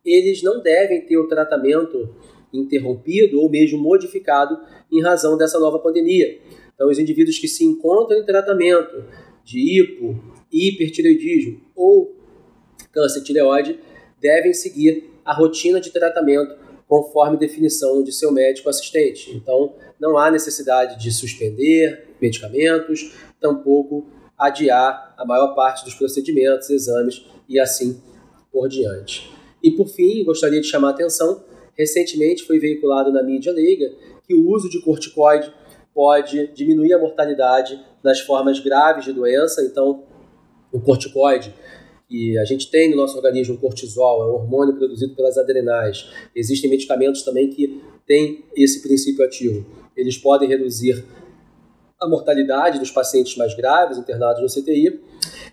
eles 0.04 0.42
não 0.42 0.62
devem 0.62 1.00
ter 1.00 1.16
o 1.16 1.26
tratamento 1.26 2.14
interrompido 2.52 3.40
ou 3.40 3.50
mesmo 3.50 3.78
modificado 3.78 4.59
em 4.90 5.02
razão 5.02 5.37
dessa 5.37 5.59
nova 5.59 5.78
pandemia. 5.80 6.38
Então, 6.75 6.88
os 6.88 6.99
indivíduos 6.99 7.38
que 7.38 7.49
se 7.49 7.64
encontram 7.64 8.21
em 8.21 8.25
tratamento 8.25 9.04
de 9.44 9.80
hipo, 9.80 10.23
hipertireoidismo 10.52 11.61
ou 11.75 12.16
câncer 12.92 13.21
de 13.21 13.26
tireoide 13.26 13.80
devem 14.21 14.54
seguir 14.54 15.11
a 15.25 15.35
rotina 15.35 15.80
de 15.80 15.90
tratamento 15.90 16.54
conforme 16.88 17.37
definição 17.37 18.03
de 18.03 18.12
seu 18.12 18.31
médico 18.31 18.69
assistente. 18.69 19.35
Então, 19.35 19.75
não 19.99 20.19
há 20.19 20.31
necessidade 20.31 21.00
de 21.00 21.11
suspender 21.11 22.09
medicamentos, 22.21 23.14
tampouco 23.41 24.07
adiar 24.38 25.14
a 25.17 25.25
maior 25.25 25.55
parte 25.55 25.85
dos 25.85 25.95
procedimentos, 25.95 26.71
exames 26.71 27.25
e 27.49 27.59
assim 27.59 28.00
por 28.53 28.69
diante. 28.69 29.33
E 29.62 29.71
por 29.71 29.88
fim, 29.88 30.25
gostaria 30.25 30.61
de 30.61 30.67
chamar 30.67 30.88
a 30.88 30.91
atenção, 30.91 31.45
recentemente 31.76 32.45
foi 32.45 32.59
veiculado 32.59 33.12
na 33.12 33.23
mídia 33.23 33.53
leiga 33.53 33.91
que 34.26 34.35
o 34.35 34.50
uso 34.50 34.69
de 34.69 34.81
corticoide 34.81 35.53
pode 35.95 36.49
diminuir 36.49 36.93
a 36.93 36.99
mortalidade 36.99 37.81
nas 38.03 38.21
formas 38.21 38.59
graves 38.59 39.05
de 39.05 39.12
doença, 39.12 39.62
então 39.62 40.05
o 40.73 40.81
corticoide 40.81 41.55
que 42.09 42.39
a 42.39 42.45
gente 42.45 42.71
tem 42.71 42.91
no 42.91 42.97
nosso 42.97 43.17
organismo, 43.17 43.59
cortisol, 43.59 44.23
é 44.23 44.27
um 44.27 44.35
hormônio 44.35 44.77
produzido 44.77 45.15
pelas 45.15 45.39
adrenais. 45.39 46.09
Existem 46.35 46.71
medicamentos 46.71 47.23
também 47.23 47.51
que 47.51 47.83
têm 48.07 48.45
esse 48.57 48.83
princípio 48.83 49.25
ativo. 49.25 49.65
Eles 49.97 50.19
podem 50.19 50.49
reduzir 50.49 51.05
a 52.01 52.09
mortalidade 52.09 52.79
dos 52.79 52.91
pacientes 52.91 53.37
mais 53.37 53.55
graves 53.55 53.97
internados 53.97 54.43
no 54.43 54.63
CTI. 54.63 55.01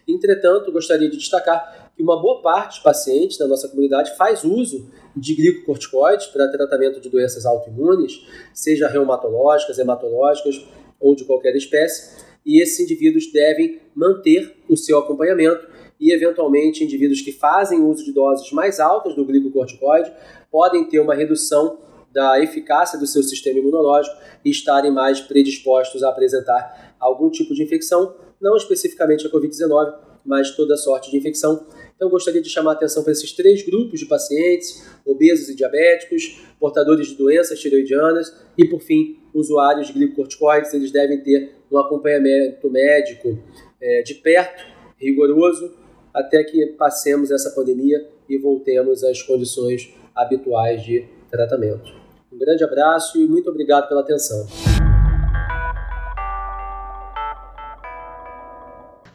Entretanto, 0.07 0.71
gostaria 0.71 1.09
de 1.09 1.17
destacar 1.17 1.91
que 1.95 2.03
uma 2.03 2.21
boa 2.21 2.41
parte 2.41 2.75
dos 2.75 2.79
pacientes 2.79 3.37
da 3.37 3.47
nossa 3.47 3.67
comunidade 3.69 4.15
faz 4.17 4.43
uso 4.43 4.89
de 5.15 5.33
glicocorticoides 5.35 6.27
para 6.27 6.49
tratamento 6.49 6.99
de 6.99 7.09
doenças 7.09 7.45
autoimunes, 7.45 8.25
seja 8.53 8.87
reumatológicas, 8.87 9.77
hematológicas 9.77 10.65
ou 10.99 11.15
de 11.15 11.25
qualquer 11.25 11.55
espécie, 11.55 12.21
e 12.45 12.61
esses 12.61 12.79
indivíduos 12.79 13.31
devem 13.31 13.79
manter 13.93 14.57
o 14.67 14.75
seu 14.75 14.97
acompanhamento 14.97 15.67
e, 16.01 16.11
eventualmente, 16.11 16.83
indivíduos 16.83 17.21
que 17.21 17.31
fazem 17.31 17.79
uso 17.79 18.03
de 18.03 18.11
doses 18.11 18.51
mais 18.51 18.79
altas 18.79 19.15
do 19.15 19.23
glicocorticoide 19.23 20.11
podem 20.51 20.83
ter 20.89 20.99
uma 20.99 21.13
redução 21.13 21.77
da 22.11 22.41
eficácia 22.41 22.99
do 22.99 23.05
seu 23.05 23.21
sistema 23.21 23.59
imunológico 23.59 24.17
e 24.43 24.49
estarem 24.49 24.91
mais 24.91 25.21
predispostos 25.21 26.03
a 26.03 26.09
apresentar 26.09 26.95
algum 26.99 27.29
tipo 27.29 27.53
de 27.53 27.63
infecção, 27.63 28.15
não 28.41 28.57
especificamente 28.57 29.25
a 29.25 29.29
Covid-19, 29.29 29.93
mas 30.25 30.51
toda 30.51 30.75
sorte 30.75 31.09
de 31.09 31.17
infecção. 31.17 31.65
Então, 31.95 32.09
gostaria 32.09 32.41
de 32.41 32.49
chamar 32.49 32.71
a 32.71 32.73
atenção 32.73 33.03
para 33.03 33.11
esses 33.11 33.31
três 33.31 33.63
grupos 33.63 33.99
de 33.99 34.07
pacientes: 34.07 34.83
obesos 35.05 35.49
e 35.49 35.55
diabéticos, 35.55 36.41
portadores 36.59 37.07
de 37.07 37.15
doenças 37.15 37.59
tiroidianas 37.59 38.35
e, 38.57 38.65
por 38.65 38.81
fim, 38.81 39.19
usuários 39.33 39.87
de 39.87 39.93
glicocorticoides. 39.93 40.73
Eles 40.73 40.91
devem 40.91 41.21
ter 41.21 41.55
um 41.71 41.77
acompanhamento 41.77 42.69
médico 42.69 43.37
é, 43.79 44.01
de 44.01 44.15
perto, 44.15 44.63
rigoroso, 44.97 45.73
até 46.13 46.43
que 46.43 46.65
passemos 46.77 47.31
essa 47.31 47.51
pandemia 47.51 48.07
e 48.29 48.37
voltemos 48.37 49.03
às 49.03 49.21
condições 49.21 49.93
habituais 50.15 50.83
de 50.83 51.07
tratamento. 51.29 51.91
Um 52.31 52.37
grande 52.37 52.63
abraço 52.63 53.19
e 53.19 53.27
muito 53.27 53.49
obrigado 53.49 53.87
pela 53.87 54.01
atenção. 54.01 54.47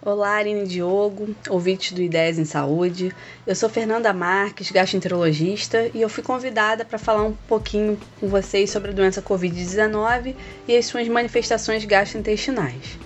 Olá, 0.06 0.36
Aline 0.36 0.68
Diogo, 0.68 1.34
ouvinte 1.50 1.92
do 1.92 2.00
Ideias 2.00 2.38
em 2.38 2.44
Saúde. 2.44 3.12
Eu 3.44 3.56
sou 3.56 3.68
Fernanda 3.68 4.12
Marques, 4.12 4.70
gastroenterologista, 4.70 5.90
e 5.92 6.00
eu 6.00 6.08
fui 6.08 6.22
convidada 6.22 6.84
para 6.84 6.96
falar 6.96 7.24
um 7.24 7.32
pouquinho 7.48 7.98
com 8.20 8.28
vocês 8.28 8.70
sobre 8.70 8.92
a 8.92 8.94
doença 8.94 9.20
Covid-19 9.20 10.36
e 10.68 10.76
as 10.76 10.86
suas 10.86 11.08
manifestações 11.08 11.84
gastrointestinais. 11.84 12.96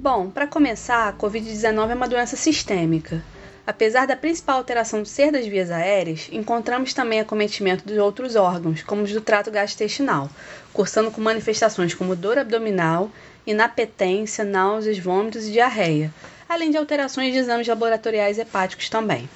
Bom, 0.00 0.30
para 0.30 0.46
começar, 0.46 1.08
a 1.08 1.12
Covid-19 1.12 1.90
é 1.90 1.94
uma 1.94 2.06
doença 2.06 2.36
sistêmica. 2.36 3.20
Apesar 3.66 4.06
da 4.06 4.16
principal 4.16 4.58
alteração 4.58 5.04
ser 5.04 5.32
das 5.32 5.44
vias 5.44 5.72
aéreas, 5.72 6.28
encontramos 6.30 6.94
também 6.94 7.18
acometimento 7.18 7.84
de 7.84 7.98
outros 7.98 8.36
órgãos, 8.36 8.80
como 8.80 9.02
os 9.02 9.12
do 9.12 9.20
trato 9.20 9.50
gastrointestinal, 9.50 10.30
cursando 10.72 11.10
com 11.10 11.20
manifestações 11.20 11.94
como 11.94 12.14
dor 12.14 12.38
abdominal, 12.38 13.10
inapetência, 13.44 14.44
náuseas, 14.44 15.00
vômitos 15.00 15.48
e 15.48 15.50
diarreia, 15.50 16.14
além 16.48 16.70
de 16.70 16.76
alterações 16.76 17.32
de 17.32 17.40
exames 17.40 17.66
laboratoriais 17.66 18.38
hepáticos 18.38 18.88
também. 18.88 19.28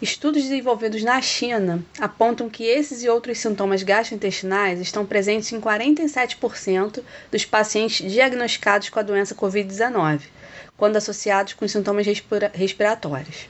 Estudos 0.00 0.44
desenvolvidos 0.44 1.02
na 1.02 1.20
China 1.20 1.84
apontam 1.98 2.48
que 2.48 2.64
esses 2.64 3.02
e 3.02 3.08
outros 3.10 3.36
sintomas 3.36 3.82
gastrointestinais 3.82 4.80
estão 4.80 5.04
presentes 5.04 5.52
em 5.52 5.60
47% 5.60 7.02
dos 7.30 7.44
pacientes 7.44 8.10
diagnosticados 8.10 8.88
com 8.88 8.98
a 8.98 9.02
doença 9.02 9.34
Covid-19, 9.34 10.22
quando 10.74 10.96
associados 10.96 11.52
com 11.52 11.68
sintomas 11.68 12.06
respiratórios. 12.54 13.46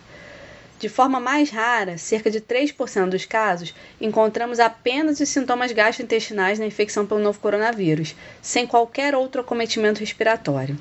De 0.80 0.88
forma 0.88 1.21
mais 1.21 1.50
rara, 1.50 1.97
cerca 1.97 2.28
de 2.28 2.40
3% 2.40 3.09
dos 3.09 3.25
casos, 3.25 3.73
encontramos 4.00 4.59
apenas 4.59 5.21
os 5.21 5.28
sintomas 5.28 5.71
gastrointestinais 5.71 6.59
na 6.59 6.66
infecção 6.66 7.07
pelo 7.07 7.21
novo 7.21 7.38
coronavírus, 7.38 8.16
sem 8.42 8.66
qualquer 8.66 9.14
outro 9.14 9.42
acometimento 9.42 10.00
respiratório. 10.00 10.76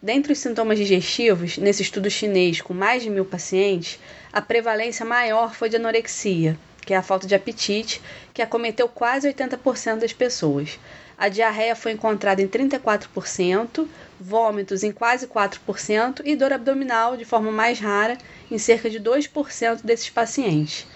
Dentre 0.00 0.32
os 0.32 0.38
sintomas 0.38 0.78
digestivos, 0.78 1.58
nesse 1.58 1.82
estudo 1.82 2.08
chinês 2.08 2.62
com 2.62 2.72
mais 2.72 3.02
de 3.02 3.10
mil 3.10 3.24
pacientes, 3.24 3.98
a 4.32 4.40
prevalência 4.42 5.06
maior 5.06 5.54
foi 5.54 5.68
de 5.68 5.76
anorexia, 5.76 6.58
que 6.84 6.94
é 6.94 6.96
a 6.96 7.02
falta 7.02 7.26
de 7.26 7.34
apetite, 7.34 8.00
que 8.32 8.42
acometeu 8.42 8.88
quase 8.88 9.28
80% 9.32 9.98
das 9.98 10.12
pessoas. 10.12 10.78
A 11.16 11.28
diarreia 11.28 11.74
foi 11.74 11.92
encontrada 11.92 12.40
em 12.40 12.46
34%, 12.46 13.86
vômitos 14.20 14.82
em 14.82 14.92
quase 14.92 15.26
4% 15.26 16.22
e 16.24 16.36
dor 16.36 16.52
abdominal, 16.52 17.16
de 17.16 17.24
forma 17.24 17.50
mais 17.50 17.80
rara, 17.80 18.16
em 18.50 18.58
cerca 18.58 18.88
de 18.88 19.00
2% 19.00 19.82
desses 19.82 20.10
pacientes. 20.10 20.86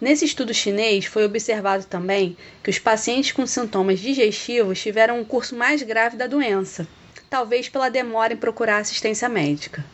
Nesse 0.00 0.24
estudo 0.24 0.52
chinês, 0.52 1.06
foi 1.06 1.24
observado 1.24 1.84
também 1.84 2.36
que 2.62 2.70
os 2.70 2.78
pacientes 2.78 3.32
com 3.32 3.46
sintomas 3.46 3.98
digestivos 3.98 4.80
tiveram 4.80 5.18
um 5.18 5.24
curso 5.24 5.56
mais 5.56 5.82
grave 5.82 6.16
da 6.16 6.26
doença, 6.26 6.86
talvez 7.30 7.68
pela 7.68 7.88
demora 7.88 8.34
em 8.34 8.36
procurar 8.36 8.78
assistência 8.78 9.28
médica. 9.28 9.84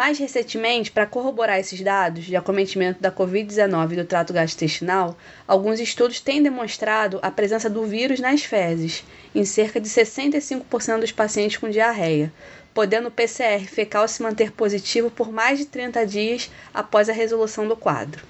Mais 0.00 0.18
recentemente, 0.18 0.90
para 0.90 1.04
corroborar 1.04 1.60
esses 1.60 1.78
dados 1.82 2.24
de 2.24 2.34
acometimento 2.34 3.02
da 3.02 3.12
Covid-19 3.12 3.96
do 3.96 4.04
trato 4.06 4.32
gastrointestinal, 4.32 5.14
alguns 5.46 5.78
estudos 5.78 6.20
têm 6.20 6.42
demonstrado 6.42 7.18
a 7.20 7.30
presença 7.30 7.68
do 7.68 7.84
vírus 7.84 8.18
nas 8.18 8.42
fezes, 8.42 9.04
em 9.34 9.44
cerca 9.44 9.78
de 9.78 9.90
65% 9.90 11.00
dos 11.00 11.12
pacientes 11.12 11.58
com 11.58 11.68
diarreia, 11.68 12.32
podendo 12.72 13.08
o 13.08 13.10
PCR 13.10 13.62
fecal 13.66 14.08
se 14.08 14.22
manter 14.22 14.52
positivo 14.52 15.10
por 15.10 15.30
mais 15.30 15.58
de 15.58 15.66
30 15.66 16.06
dias 16.06 16.50
após 16.72 17.10
a 17.10 17.12
resolução 17.12 17.68
do 17.68 17.76
quadro. 17.76 18.24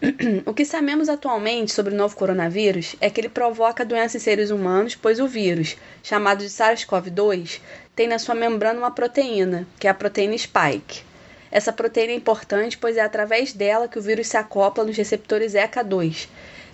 O 0.46 0.54
que 0.54 0.64
sabemos 0.64 1.08
atualmente 1.08 1.72
sobre 1.72 1.92
o 1.92 1.96
novo 1.96 2.14
coronavírus 2.14 2.94
é 3.00 3.10
que 3.10 3.20
ele 3.20 3.28
provoca 3.28 3.84
doença 3.84 4.16
em 4.16 4.20
seres 4.20 4.50
humanos, 4.50 4.94
pois 4.94 5.18
o 5.18 5.26
vírus, 5.26 5.76
chamado 6.04 6.38
de 6.38 6.48
SARS-CoV-2, 6.48 7.60
tem 7.96 8.06
na 8.06 8.18
sua 8.18 8.36
membrana 8.36 8.78
uma 8.78 8.92
proteína, 8.92 9.66
que 9.76 9.88
é 9.88 9.90
a 9.90 9.94
proteína 9.94 10.38
spike. 10.38 11.02
Essa 11.50 11.72
proteína 11.72 12.12
é 12.12 12.16
importante, 12.16 12.78
pois 12.78 12.96
é 12.96 13.00
através 13.00 13.52
dela 13.52 13.88
que 13.88 13.98
o 13.98 14.02
vírus 14.02 14.28
se 14.28 14.36
acopla 14.36 14.84
nos 14.84 14.96
receptores 14.96 15.54
ECA2, 15.54 16.28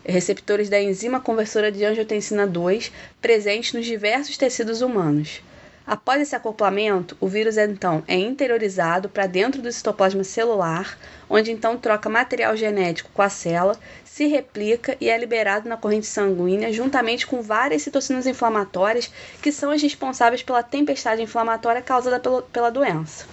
receptores 0.04 0.68
da 0.68 0.80
enzima 0.80 1.18
conversora 1.18 1.72
de 1.72 1.82
angiotensina 1.82 2.46
2, 2.46 2.92
presentes 3.22 3.72
nos 3.72 3.86
diversos 3.86 4.36
tecidos 4.36 4.82
humanos. 4.82 5.40
Após 5.86 6.22
esse 6.22 6.34
acoplamento, 6.34 7.14
o 7.20 7.28
vírus 7.28 7.58
então 7.58 8.02
é 8.08 8.14
interiorizado 8.16 9.06
para 9.06 9.26
dentro 9.26 9.60
do 9.60 9.70
citoplasma 9.70 10.24
celular, 10.24 10.96
onde 11.28 11.52
então 11.52 11.76
troca 11.76 12.08
material 12.08 12.56
genético 12.56 13.10
com 13.12 13.20
a 13.20 13.28
célula, 13.28 13.78
se 14.02 14.26
replica 14.26 14.96
e 14.98 15.10
é 15.10 15.18
liberado 15.18 15.68
na 15.68 15.76
corrente 15.76 16.06
sanguínea 16.06 16.72
juntamente 16.72 17.26
com 17.26 17.42
várias 17.42 17.82
citocinas 17.82 18.26
inflamatórias 18.26 19.12
que 19.42 19.52
são 19.52 19.70
as 19.70 19.82
responsáveis 19.82 20.42
pela 20.42 20.62
tempestade 20.62 21.20
inflamatória 21.20 21.82
causada 21.82 22.18
pela 22.50 22.70
doença. 22.70 23.26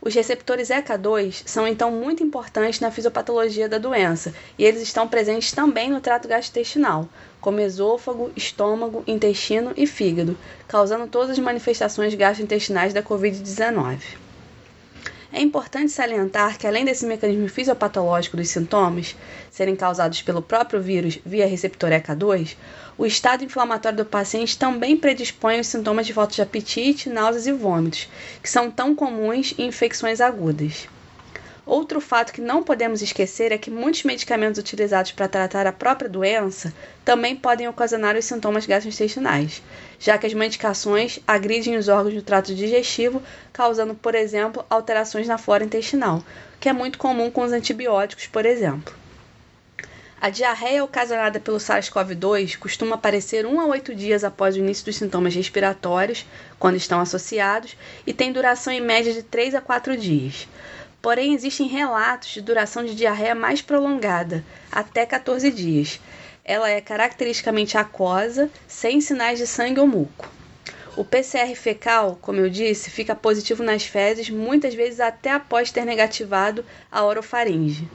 Os 0.00 0.14
receptores 0.14 0.68
ECA2 0.68 1.42
são 1.46 1.66
então 1.66 1.90
muito 1.90 2.22
importantes 2.22 2.80
na 2.80 2.90
fisiopatologia 2.90 3.68
da 3.68 3.78
doença 3.78 4.34
e 4.58 4.64
eles 4.64 4.82
estão 4.82 5.08
presentes 5.08 5.52
também 5.52 5.90
no 5.90 6.00
trato 6.00 6.28
gastrointestinal, 6.28 7.08
como 7.40 7.60
esôfago, 7.60 8.30
estômago, 8.36 9.02
intestino 9.06 9.72
e 9.76 9.86
fígado, 9.86 10.36
causando 10.68 11.06
todas 11.06 11.30
as 11.30 11.38
manifestações 11.38 12.14
gastrointestinais 12.14 12.92
da 12.92 13.02
Covid-19. 13.02 14.25
É 15.32 15.40
importante 15.40 15.90
salientar 15.90 16.56
que, 16.56 16.66
além 16.66 16.84
desse 16.84 17.04
mecanismo 17.04 17.48
fisiopatológico 17.48 18.36
dos 18.36 18.48
sintomas 18.48 19.16
serem 19.50 19.74
causados 19.74 20.22
pelo 20.22 20.40
próprio 20.40 20.80
vírus 20.80 21.18
via 21.26 21.46
receptor 21.46 21.90
ECA2, 21.90 22.56
o 22.96 23.04
estado 23.04 23.44
inflamatório 23.44 23.98
do 23.98 24.04
paciente 24.04 24.56
também 24.56 24.96
predispõe 24.96 25.60
os 25.60 25.66
sintomas 25.66 26.06
de 26.06 26.12
falta 26.12 26.34
de 26.34 26.42
apetite, 26.42 27.10
náuseas 27.10 27.46
e 27.46 27.52
vômitos, 27.52 28.08
que 28.42 28.48
são 28.48 28.70
tão 28.70 28.94
comuns 28.94 29.52
em 29.58 29.66
infecções 29.66 30.20
agudas. 30.20 30.88
Outro 31.66 32.00
fato 32.00 32.32
que 32.32 32.40
não 32.40 32.62
podemos 32.62 33.02
esquecer 33.02 33.50
é 33.50 33.58
que 33.58 33.72
muitos 33.72 34.04
medicamentos 34.04 34.60
utilizados 34.60 35.10
para 35.10 35.26
tratar 35.26 35.66
a 35.66 35.72
própria 35.72 36.08
doença 36.08 36.72
também 37.04 37.34
podem 37.34 37.66
ocasionar 37.66 38.16
os 38.16 38.24
sintomas 38.24 38.66
gastrointestinais, 38.66 39.60
já 39.98 40.16
que 40.16 40.28
as 40.28 40.32
medicações 40.32 41.18
agridem 41.26 41.76
os 41.76 41.88
órgãos 41.88 42.14
do 42.14 42.22
trato 42.22 42.54
digestivo, 42.54 43.20
causando, 43.52 43.96
por 43.96 44.14
exemplo, 44.14 44.64
alterações 44.70 45.26
na 45.26 45.38
flora 45.38 45.64
intestinal, 45.64 46.22
que 46.60 46.68
é 46.68 46.72
muito 46.72 46.98
comum 46.98 47.32
com 47.32 47.42
os 47.42 47.50
antibióticos, 47.50 48.28
por 48.28 48.46
exemplo. 48.46 48.94
A 50.20 50.30
diarreia 50.30 50.84
ocasionada 50.84 51.40
pelo 51.40 51.58
SARS-CoV-2 51.58 52.58
costuma 52.58 52.94
aparecer 52.94 53.44
1 53.44 53.60
a 53.60 53.66
8 53.66 53.92
dias 53.92 54.22
após 54.22 54.54
o 54.54 54.60
início 54.60 54.84
dos 54.84 54.96
sintomas 54.96 55.34
respiratórios, 55.34 56.24
quando 56.60 56.76
estão 56.76 57.00
associados, 57.00 57.76
e 58.06 58.14
tem 58.14 58.32
duração 58.32 58.72
em 58.72 58.80
média 58.80 59.12
de 59.12 59.24
3 59.24 59.56
a 59.56 59.60
4 59.60 59.96
dias. 59.96 60.46
Porém, 61.06 61.34
existem 61.34 61.68
relatos 61.68 62.30
de 62.30 62.40
duração 62.40 62.84
de 62.84 62.92
diarreia 62.92 63.32
mais 63.32 63.62
prolongada, 63.62 64.44
até 64.72 65.06
14 65.06 65.52
dias. 65.52 66.00
Ela 66.44 66.68
é 66.68 66.80
caracteristicamente 66.80 67.78
aquosa, 67.78 68.50
sem 68.66 69.00
sinais 69.00 69.38
de 69.38 69.46
sangue 69.46 69.78
ou 69.78 69.86
muco. 69.86 70.28
O 70.96 71.04
PCR 71.04 71.54
fecal, 71.54 72.18
como 72.20 72.40
eu 72.40 72.50
disse, 72.50 72.90
fica 72.90 73.14
positivo 73.14 73.62
nas 73.62 73.84
fezes, 73.84 74.28
muitas 74.30 74.74
vezes 74.74 74.98
até 74.98 75.30
após 75.30 75.70
ter 75.70 75.84
negativado 75.84 76.64
a 76.90 77.04
orofaringe. 77.04 77.88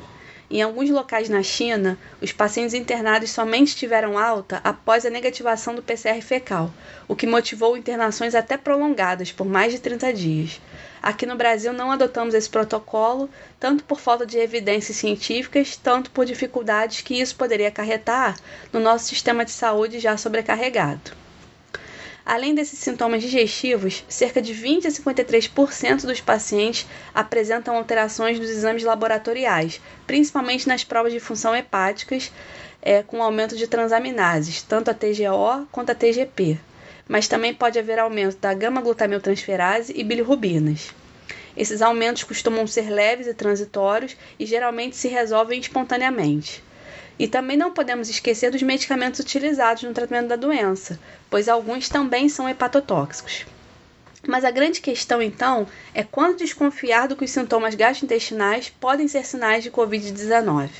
Em 0.54 0.62
alguns 0.62 0.90
locais 0.90 1.30
na 1.30 1.42
China, 1.42 1.98
os 2.22 2.34
pacientes 2.34 2.74
internados 2.74 3.32
somente 3.32 3.74
tiveram 3.74 4.18
alta 4.18 4.60
após 4.66 5.06
a 5.06 5.10
negativação 5.10 5.74
do 5.74 5.82
PCR 5.82 6.22
fecal, 6.22 6.70
o 7.08 7.16
que 7.16 7.26
motivou 7.26 7.78
internações 7.78 8.36
até 8.36 8.58
prolongadas 8.58 9.32
por 9.32 9.48
mais 9.48 9.72
de 9.72 9.80
30 9.80 10.14
dias. 10.14 10.60
Aqui 11.02 11.26
no 11.26 11.38
Brasil 11.38 11.72
não 11.72 11.90
adotamos 11.90 12.34
esse 12.34 12.50
protocolo, 12.50 13.30
tanto 13.58 13.86
por 13.86 14.02
falta 14.02 14.26
de 14.26 14.40
evidências 14.40 14.98
científicas, 14.98 15.78
tanto 15.78 16.12
por 16.12 16.26
dificuldades 16.26 17.00
que 17.00 17.22
isso 17.22 17.34
poderia 17.38 17.70
acarretar 17.70 18.38
no 18.74 18.82
nosso 18.82 19.06
sistema 19.06 19.46
de 19.46 19.52
saúde 19.52 20.00
já 20.00 20.18
sobrecarregado. 20.18 21.21
Além 22.26 22.54
desses 22.54 22.80
sintomas 22.80 23.22
digestivos, 23.22 24.04
cerca 24.08 24.42
de 24.42 24.54
20 24.54 24.88
a 24.88 24.92
53% 24.92 26.06
dos 26.06 26.22
pacientes 26.22 26.88
apresentam 27.14 27.76
alterações 27.76 28.40
dos 28.40 28.50
exames 28.50 28.84
laboratoriais, 28.84 29.82
principalmente 30.06 30.68
nas 30.68 30.84
provas 30.84 31.12
de 31.12 31.20
função 31.20 31.56
hepáticas, 31.56 32.32
é, 32.82 33.04
com 33.04 33.22
aumento 33.22 33.56
de 33.56 33.68
transaminases, 33.68 34.62
tanto 34.62 34.92
a 34.92 34.94
TGO 34.94 35.68
quanto 35.72 35.92
a 35.92 35.96
TGP 35.96 36.60
mas 37.12 37.28
também 37.28 37.54
pode 37.54 37.78
haver 37.78 38.00
aumento 38.00 38.38
da 38.38 38.54
gama-glutamiltransferase 38.54 39.92
e 39.94 40.02
bilirrubinas. 40.02 40.94
Esses 41.58 41.82
aumentos 41.82 42.24
costumam 42.24 42.66
ser 42.66 42.90
leves 42.90 43.28
e 43.28 43.34
transitórios 43.34 44.16
e 44.40 44.46
geralmente 44.46 44.96
se 44.96 45.10
resolvem 45.10 45.60
espontaneamente. 45.60 46.64
E 47.22 47.28
também 47.28 47.56
não 47.56 47.72
podemos 47.72 48.10
esquecer 48.10 48.50
dos 48.50 48.64
medicamentos 48.64 49.20
utilizados 49.20 49.84
no 49.84 49.94
tratamento 49.94 50.30
da 50.30 50.36
doença, 50.36 51.00
pois 51.30 51.48
alguns 51.48 51.88
também 51.88 52.28
são 52.28 52.50
hepatotóxicos. 52.50 53.46
Mas 54.28 54.44
a 54.44 54.50
grande 54.50 54.82
questão 54.82 55.22
então 55.22 55.68
é 55.94 56.02
quando 56.02 56.40
desconfiar 56.40 57.08
do 57.08 57.16
que 57.16 57.24
os 57.24 57.30
sintomas 57.30 57.76
gastrointestinais 57.76 58.70
podem 58.70 59.08
ser 59.08 59.24
sinais 59.24 59.64
de 59.64 59.70
Covid-19. 59.70 60.72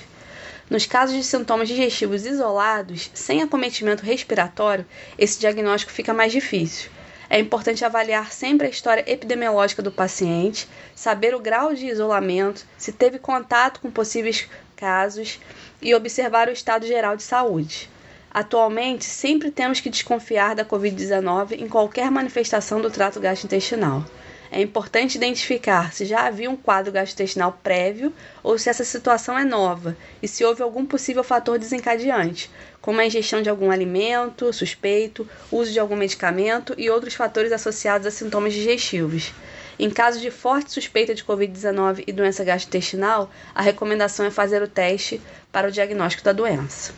Nos 0.68 0.88
casos 0.88 1.16
de 1.16 1.24
sintomas 1.24 1.68
digestivos 1.68 2.26
isolados, 2.26 3.12
sem 3.14 3.44
acometimento 3.44 4.04
respiratório, 4.04 4.84
esse 5.20 5.40
diagnóstico 5.40 5.92
fica 5.92 6.12
mais 6.12 6.32
difícil. 6.32 6.90
É 7.34 7.40
importante 7.40 7.86
avaliar 7.86 8.30
sempre 8.34 8.68
a 8.68 8.70
história 8.70 9.06
epidemiológica 9.10 9.82
do 9.82 9.90
paciente, 9.90 10.68
saber 10.94 11.34
o 11.34 11.40
grau 11.40 11.74
de 11.74 11.86
isolamento, 11.86 12.66
se 12.78 12.92
teve 12.92 13.18
contato 13.18 13.80
com 13.80 13.90
possíveis 13.90 14.50
casos 14.76 15.40
e 15.82 15.96
observar 15.96 16.50
o 16.50 16.52
estado 16.52 16.86
geral 16.86 17.16
de 17.16 17.24
saúde. 17.24 17.90
Atualmente, 18.30 19.06
sempre 19.06 19.50
temos 19.50 19.80
que 19.80 19.90
desconfiar 19.90 20.56
da 20.56 20.66
Covid-19 20.66 21.54
em 21.58 21.70
qualquer 21.70 22.12
manifestação 22.12 22.82
do 22.82 22.92
trato 22.92 23.18
gastrointestinal 23.18 24.04
é 24.52 24.62
importante 24.62 25.16
identificar 25.16 25.94
se 25.94 26.06
já 26.06 26.28
havia 26.28 26.50
um 26.50 26.58
quadro 26.58 26.92
gastrointestinal 26.92 27.58
prévio 27.64 28.14
ou 28.44 28.58
se 28.58 28.70
essa 28.70 28.84
situação 28.84 29.40
é 29.40 29.46
nova 29.46 29.96
e 30.22 30.28
se 30.28 30.44
houve 30.44 30.62
algum 30.62 30.86
possível 30.86 31.24
fator 31.24 31.58
desencadeante, 31.58 32.52
como 32.82 33.00
a 33.00 33.06
ingestão 33.06 33.42
de 33.42 33.50
algum 33.50 33.72
alimento 33.72 34.52
suspeito, 34.52 35.28
uso 35.50 35.72
de 35.72 35.80
algum 35.80 35.96
medicamento 35.96 36.76
e 36.78 36.90
outros 36.90 37.14
fatores 37.14 37.54
associados 37.54 38.06
a 38.06 38.12
sintomas 38.12 38.54
digestivos. 38.54 39.34
Em 39.80 39.90
caso 39.90 40.20
de 40.20 40.30
forte 40.30 40.74
suspeita 40.74 41.16
de 41.16 41.24
Covid-19 41.24 42.04
e 42.06 42.12
doença 42.12 42.44
gastrointestinal, 42.44 43.32
a 43.56 43.62
recomendação 43.62 44.26
é 44.26 44.30
fazer 44.30 44.62
o 44.62 44.68
teste 44.68 45.22
para 45.50 45.70
o 45.70 45.72
diagnóstico 45.72 46.26
da 46.26 46.34
doença. 46.34 46.94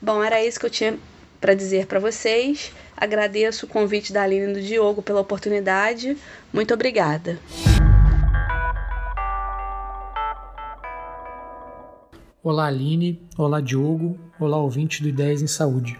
Bom, 0.00 0.22
era 0.22 0.42
isso 0.42 0.60
que 0.60 0.66
eu 0.66 0.70
tinha 0.70 0.96
para 1.40 1.52
dizer 1.52 1.86
para 1.86 1.98
vocês. 1.98 2.72
Agradeço 3.00 3.64
o 3.64 3.68
convite 3.68 4.12
da 4.12 4.22
Aline 4.22 4.52
e 4.52 4.54
do 4.54 4.60
Diogo 4.60 5.00
pela 5.00 5.22
oportunidade. 5.22 6.18
Muito 6.52 6.74
obrigada. 6.74 7.38
Olá, 12.42 12.66
Aline. 12.66 13.26
Olá, 13.38 13.58
Diogo. 13.62 14.18
Olá, 14.38 14.58
ouvintes 14.58 15.00
do 15.00 15.08
Ideias 15.08 15.40
em 15.40 15.46
Saúde. 15.46 15.98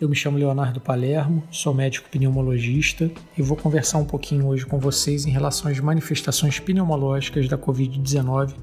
Eu 0.00 0.08
me 0.08 0.16
chamo 0.16 0.38
Leonardo 0.38 0.80
Palermo, 0.80 1.46
sou 1.50 1.74
médico 1.74 2.08
pneumologista 2.08 3.10
e 3.36 3.42
vou 3.42 3.54
conversar 3.54 3.98
um 3.98 4.06
pouquinho 4.06 4.46
hoje 4.46 4.64
com 4.64 4.78
vocês 4.78 5.26
em 5.26 5.30
relação 5.30 5.70
às 5.70 5.78
manifestações 5.80 6.58
pneumológicas 6.58 7.46
da 7.46 7.58
Covid-19 7.58 8.54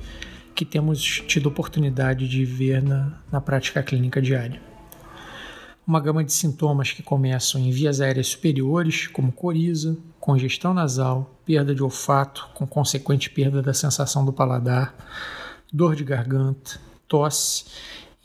que 0.55 0.65
temos 0.65 1.21
tido 1.27 1.45
oportunidade 1.45 2.27
de 2.27 2.43
ver 2.43 2.81
na, 2.81 3.21
na 3.31 3.39
prática 3.39 3.83
clínica 3.83 4.19
diária 4.19 4.66
uma 5.87 6.01
gama 6.01 6.21
de 6.21 6.33
sintomas 6.33 6.91
que 6.91 7.01
começam 7.01 7.61
em 7.61 7.71
vias 7.71 8.01
aéreas 8.01 8.27
superiores, 8.27 9.07
como 9.07 9.31
coriza, 9.31 9.97
congestão 10.19 10.73
nasal, 10.73 11.39
perda 11.45 11.73
de 11.73 11.81
olfato, 11.81 12.49
com 12.53 12.67
consequente 12.67 13.29
perda 13.29 13.61
da 13.61 13.73
sensação 13.73 14.25
do 14.25 14.33
paladar, 14.33 14.93
dor 15.71 15.95
de 15.95 16.03
garganta, 16.03 16.77
tosse, 17.07 17.65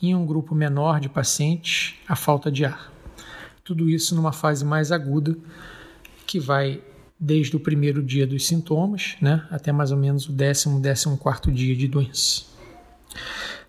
e 0.01 0.09
em 0.09 0.14
um 0.16 0.27
grupo 0.27 0.57
menor 0.57 0.98
de 0.98 1.09
pacientes, 1.09 1.94
a 2.09 2.16
falta 2.16 2.51
de 2.51 2.64
ar. 2.64 2.92
Tudo 3.62 3.88
isso 3.88 4.16
numa 4.16 4.33
fase 4.33 4.64
mais 4.64 4.90
aguda, 4.90 5.37
que 6.27 6.40
vai 6.40 6.83
desde 7.18 7.55
o 7.55 7.61
primeiro 7.61 8.03
dia 8.03 8.27
dos 8.27 8.44
sintomas 8.44 9.14
né, 9.20 9.46
até 9.48 9.70
mais 9.70 9.92
ou 9.92 9.96
menos 9.96 10.29
o 10.29 10.33
décimo, 10.33 10.81
décimo 10.81 11.16
quarto 11.16 11.53
dia 11.53 11.77
de 11.77 11.87
doença. 11.87 12.51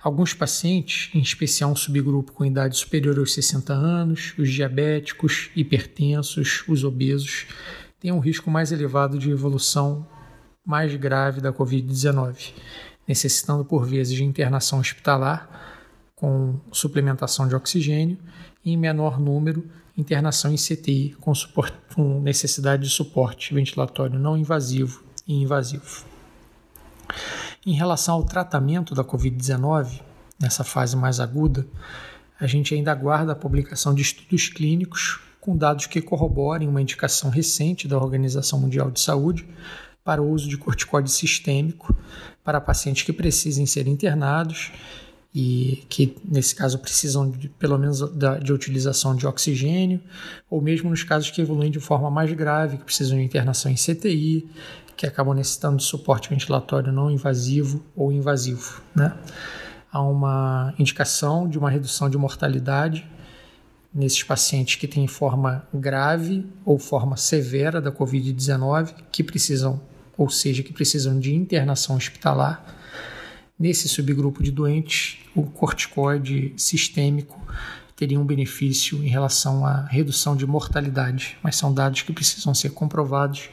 Alguns 0.01 0.33
pacientes, 0.33 1.09
em 1.13 1.19
especial 1.19 1.71
um 1.71 1.75
subgrupo 1.75 2.33
com 2.33 2.45
idade 2.45 2.77
superior 2.77 3.17
aos 3.17 3.33
60 3.33 3.73
anos, 3.73 4.33
os 4.37 4.51
diabéticos, 4.51 5.49
hipertensos, 5.55 6.63
os 6.67 6.83
obesos, 6.83 7.45
têm 7.99 8.11
um 8.11 8.19
risco 8.19 8.51
mais 8.51 8.71
elevado 8.71 9.17
de 9.17 9.29
evolução 9.29 10.05
mais 10.65 10.93
grave 10.95 11.41
da 11.41 11.51
Covid-19, 11.51 12.53
necessitando 13.07 13.65
por 13.65 13.85
vezes 13.85 14.15
de 14.15 14.23
internação 14.23 14.79
hospitalar 14.79 15.49
com 16.15 16.59
suplementação 16.71 17.47
de 17.47 17.55
oxigênio 17.55 18.17
e, 18.63 18.71
em 18.71 18.77
menor 18.77 19.19
número, 19.19 19.69
internação 19.97 20.51
em 20.51 20.55
CTI 20.55 21.15
com, 21.19 21.33
suporte, 21.35 21.77
com 21.93 22.21
necessidade 22.21 22.83
de 22.83 22.89
suporte 22.89 23.53
ventilatório 23.53 24.17
não 24.17 24.37
invasivo 24.37 25.03
e 25.27 25.33
invasivo. 25.33 26.05
Em 27.65 27.71
relação 27.71 28.15
ao 28.15 28.25
tratamento 28.25 28.93
da 28.93 29.05
Covid-19, 29.05 30.01
nessa 30.37 30.65
fase 30.65 30.97
mais 30.97 31.21
aguda, 31.21 31.65
a 32.37 32.45
gente 32.45 32.75
ainda 32.75 32.91
aguarda 32.91 33.31
a 33.31 33.35
publicação 33.35 33.95
de 33.95 34.01
estudos 34.01 34.49
clínicos 34.49 35.21
com 35.39 35.55
dados 35.55 35.85
que 35.85 36.01
corroborem 36.01 36.67
uma 36.67 36.81
indicação 36.81 37.29
recente 37.29 37.87
da 37.87 37.97
Organização 37.97 38.59
Mundial 38.59 38.91
de 38.91 38.99
Saúde 38.99 39.47
para 40.03 40.21
o 40.21 40.29
uso 40.29 40.49
de 40.49 40.57
corticóide 40.57 41.09
sistêmico 41.09 41.95
para 42.43 42.59
pacientes 42.59 43.03
que 43.03 43.13
precisem 43.13 43.65
ser 43.65 43.87
internados 43.87 44.69
e 45.33 45.83
que, 45.89 46.15
nesse 46.23 46.53
caso, 46.53 46.77
precisam 46.77 47.29
de, 47.29 47.49
pelo 47.49 47.77
menos 47.77 47.99
da, 48.15 48.37
de 48.37 48.53
utilização 48.53 49.15
de 49.15 49.25
oxigênio, 49.25 49.99
ou 50.49 50.61
mesmo 50.61 50.89
nos 50.89 51.03
casos 51.03 51.31
que 51.31 51.41
evoluem 51.41 51.71
de 51.71 51.79
forma 51.79 52.11
mais 52.11 52.31
grave, 52.33 52.77
que 52.77 52.83
precisam 52.83 53.17
de 53.17 53.23
internação 53.23 53.71
em 53.71 53.75
CTI, 53.75 54.47
que 54.95 55.07
acabam 55.07 55.35
necessitando 55.35 55.77
de 55.77 55.83
suporte 55.83 56.29
ventilatório 56.29 56.93
não 56.93 57.09
invasivo 57.09 57.83
ou 57.95 58.11
invasivo. 58.11 58.81
Né? 58.95 59.11
Há 59.91 60.01
uma 60.01 60.73
indicação 60.77 61.47
de 61.49 61.57
uma 61.57 61.69
redução 61.69 62.09
de 62.09 62.17
mortalidade 62.17 63.07
nesses 63.93 64.23
pacientes 64.23 64.75
que 64.75 64.87
têm 64.87 65.07
forma 65.07 65.67
grave 65.73 66.45
ou 66.65 66.79
forma 66.79 67.15
severa 67.17 67.79
da 67.81 67.91
Covid-19, 67.91 68.93
que 69.11 69.23
precisam, 69.23 69.81
ou 70.17 70.29
seja, 70.29 70.63
que 70.63 70.73
precisam 70.73 71.19
de 71.19 71.33
internação 71.33 71.95
hospitalar. 71.95 72.82
Nesse 73.57 73.87
subgrupo 73.87 74.41
de 74.41 74.51
doentes, 74.51 75.19
o 75.35 75.43
corticoide 75.43 76.53
sistêmico 76.57 77.39
teria 77.95 78.19
um 78.19 78.25
benefício 78.25 79.03
em 79.03 79.07
relação 79.07 79.65
à 79.65 79.85
redução 79.85 80.35
de 80.35 80.45
mortalidade, 80.45 81.37
mas 81.43 81.55
são 81.55 81.73
dados 81.73 82.01
que 82.01 82.11
precisam 82.11 82.53
ser 82.53 82.71
comprovados 82.71 83.49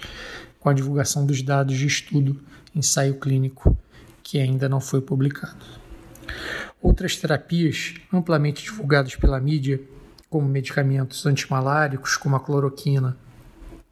com 0.59 0.69
a 0.69 0.73
divulgação 0.73 1.27
dos 1.27 1.43
dados 1.43 1.77
de 1.77 1.87
estudo, 1.87 2.41
ensaio 2.75 3.21
clínico 3.21 3.77
que 4.23 4.39
ainda 4.39 4.69
não 4.69 4.81
foi 4.81 5.03
publicado. 5.03 5.65
Outras 6.81 7.17
terapias 7.17 7.95
amplamente 8.13 8.63
divulgadas 8.63 9.15
pela 9.17 9.39
mídia, 9.39 9.81
como 10.31 10.49
medicamentos 10.49 11.27
antimaláricos, 11.27 12.17
como 12.17 12.37
a 12.37 12.41
cloroquina, 12.41 13.17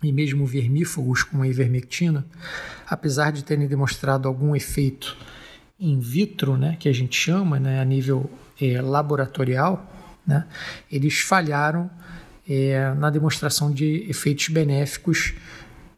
e 0.03 0.13
mesmo 0.13 0.47
vermífugos, 0.47 1.23
como 1.23 1.43
a 1.43 1.49
ivermectina, 1.49 2.25
apesar 2.87 3.33
de 3.33 3.45
terem 3.45 3.67
demonstrado 3.67 4.27
algum 4.27 4.55
efeito 4.57 5.17
in 5.79 6.01
vitro, 6.01 6.57
né, 6.57 6.77
que 6.79 6.89
a 6.89 6.93
gente 6.93 7.17
chama, 7.17 7.59
né, 7.61 7.81
a 7.81 7.85
nível 7.85 8.31
é, 8.61 8.81
laboratorial, 8.81 9.87
né, 10.27 10.47
eles 10.91 11.21
falharam 11.21 11.91
é, 12.49 12.93
na 12.95 13.11
demonstração 13.11 13.71
de 13.71 14.07
efeitos 14.09 14.49
benéficos 14.49 15.35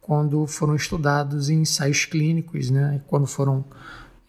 quando 0.01 0.47
foram 0.47 0.75
estudados 0.75 1.49
em 1.49 1.63
ensaios 1.63 2.05
clínicos, 2.05 2.69
né, 2.71 3.01
quando 3.07 3.27
foram, 3.27 3.65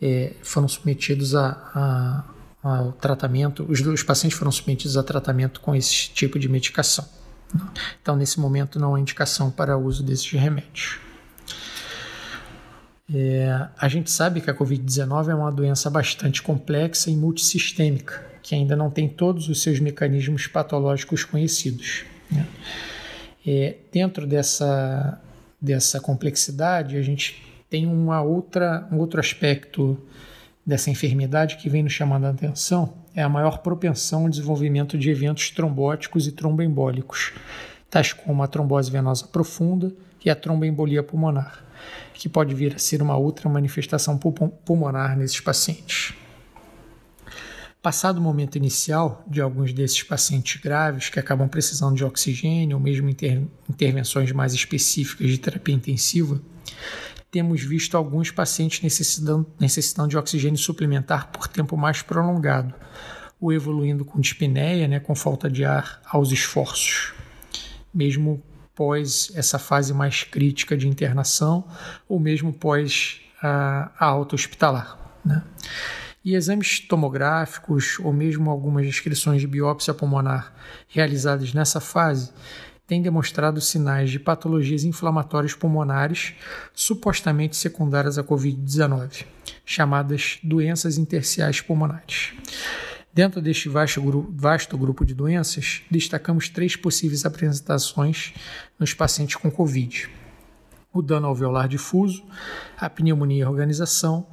é, 0.02 0.34
foram 0.42 0.68
submetidos 0.68 1.36
a, 1.36 1.50
a, 2.64 2.70
ao 2.70 2.92
tratamento, 2.94 3.66
os, 3.68 3.82
os 3.82 4.04
pacientes 4.04 4.38
foram 4.38 4.52
submetidos 4.52 4.96
a 4.96 5.04
tratamento 5.04 5.60
com 5.60 5.76
esse 5.76 6.10
tipo 6.12 6.40
de 6.40 6.48
medicação. 6.48 7.08
Então, 8.02 8.16
nesse 8.16 8.40
momento, 8.40 8.80
não 8.80 8.96
há 8.96 9.00
indicação 9.00 9.52
para 9.52 9.78
uso 9.78 10.04
desses 10.04 10.32
remédios. 10.32 11.00
É, 13.14 13.68
a 13.78 13.88
gente 13.90 14.10
sabe 14.10 14.40
que 14.40 14.50
a 14.50 14.54
Covid-19 14.54 15.30
é 15.30 15.36
uma 15.36 15.52
doença 15.52 15.90
bastante 15.90 16.42
complexa 16.42 17.10
e 17.10 17.16
multissistêmica, 17.16 18.24
que 18.42 18.56
ainda 18.56 18.76
não 18.76 18.90
tem 18.90 19.10
todos 19.10 19.50
os 19.50 19.62
seus 19.62 19.80
mecanismos 19.80 20.48
patológicos 20.48 21.26
conhecidos. 21.26 22.06
Né? 22.32 22.48
É, 23.46 23.76
dentro 23.92 24.26
dessa, 24.26 25.20
dessa 25.60 26.00
complexidade, 26.00 26.96
a 26.96 27.02
gente 27.02 27.44
tem 27.70 27.86
uma 27.86 28.22
outra, 28.22 28.88
um 28.92 28.98
outro 28.98 29.20
aspecto 29.20 30.00
dessa 30.66 30.90
enfermidade 30.90 31.58
que 31.58 31.70
vem 31.70 31.84
nos 31.84 31.92
chamando 31.92 32.26
a 32.26 32.30
atenção, 32.30 32.94
é 33.14 33.22
a 33.22 33.28
maior 33.28 33.58
propensão 33.58 34.24
ao 34.24 34.30
desenvolvimento 34.30 34.98
de 34.98 35.10
eventos 35.10 35.50
trombóticos 35.50 36.28
e 36.28 36.32
tromboembólicos, 36.32 37.34
tais 37.90 38.14
como 38.14 38.42
a 38.42 38.48
trombose 38.48 38.90
venosa 38.90 39.28
profunda 39.28 39.92
e 40.24 40.30
a 40.30 40.36
tromboembolia 40.36 41.04
pulmonar 41.04 41.71
que 42.22 42.30
pode 42.30 42.54
vir 42.54 42.76
a 42.76 42.78
ser 42.78 43.02
uma 43.02 43.18
outra 43.18 43.50
manifestação 43.50 44.16
pulmonar 44.16 45.18
nesses 45.18 45.40
pacientes. 45.40 46.14
Passado 47.82 48.20
o 48.20 48.22
momento 48.22 48.58
inicial 48.58 49.24
de 49.28 49.42
alguns 49.42 49.74
desses 49.74 50.04
pacientes 50.04 50.62
graves 50.62 51.10
que 51.10 51.20
acabam 51.20 51.50
precisando 51.50 51.96
de 51.96 52.06
oxigênio 52.06 52.78
ou 52.78 52.84
mesmo 52.84 53.10
inter 53.10 53.42
intervenções 53.68 54.32
mais 54.32 54.54
específicas 54.54 55.32
de 55.32 55.40
terapia 55.40 55.74
intensiva, 55.74 56.40
temos 57.32 57.64
visto 57.64 57.98
alguns 57.98 58.30
pacientes 58.30 58.84
necessitando, 58.84 59.52
necessitando 59.60 60.10
de 60.10 60.18
oxigênio 60.18 60.60
suplementar 60.60 61.32
por 61.32 61.48
tempo 61.48 61.76
mais 61.76 62.04
prolongado, 62.04 62.76
ou 63.40 63.52
evoluindo 63.52 64.06
com 64.06 64.20
dispneia, 64.20 64.88
né, 64.88 65.00
com 65.00 65.16
falta 65.16 65.50
de 65.50 65.66
ar 65.66 66.00
aos 66.06 66.32
esforços, 66.32 67.16
mesmo 67.92 68.44
pós 68.76 69.32
essa 69.36 69.60
fase 69.60 69.94
mais 69.94 70.24
crítica 70.24 70.78
de 70.78 70.88
internação 70.88 71.66
ou 72.08 72.20
mesmo 72.20 72.54
pós 72.54 73.22
a, 73.42 73.92
alta 74.00 74.36
hospitalar. 74.36 74.98
Né? 75.26 75.44
E 76.24 76.36
exames 76.36 76.80
tomográficos 76.80 77.98
ou 78.00 78.14
mesmo 78.14 78.50
algumas 78.50 78.86
descrições 78.86 79.42
de 79.42 79.48
biópsia 79.48 79.94
pulmonar 79.94 80.54
realizadas 80.88 81.54
nessa 81.54 81.80
fase 81.80 82.32
têm 82.86 83.02
demonstrado 83.02 83.62
sinais 83.62 84.12
de 84.12 84.20
patologias 84.20 84.84
inflamatórias 84.84 85.54
pulmonares 85.54 86.34
supostamente 86.74 87.56
secundárias 87.56 88.18
à 88.18 88.24
Covid-19, 88.24 89.26
chamadas 89.66 90.40
doenças 90.44 90.98
intersticiais 90.98 91.62
pulmonares. 91.62 92.34
Dentro 93.14 93.42
deste 93.42 93.68
vasto, 93.68 94.02
grupo, 94.02 94.32
vasto 94.34 94.78
grupo 94.78 95.06
de 95.06 95.14
doenças, 95.14 95.82
destacamos 95.92 96.48
três 96.48 96.78
possíveis 96.78 97.26
apresentações 97.26 98.34
nos 98.80 98.94
pacientes 98.94 99.36
com 99.36 99.52
Covid: 99.52 100.10
o 100.94 101.02
dano 101.02 101.28
alveolar 101.28 101.68
difuso, 101.68 102.24
a 102.78 102.90
pneumonia 102.90 103.50
organização 103.50 104.26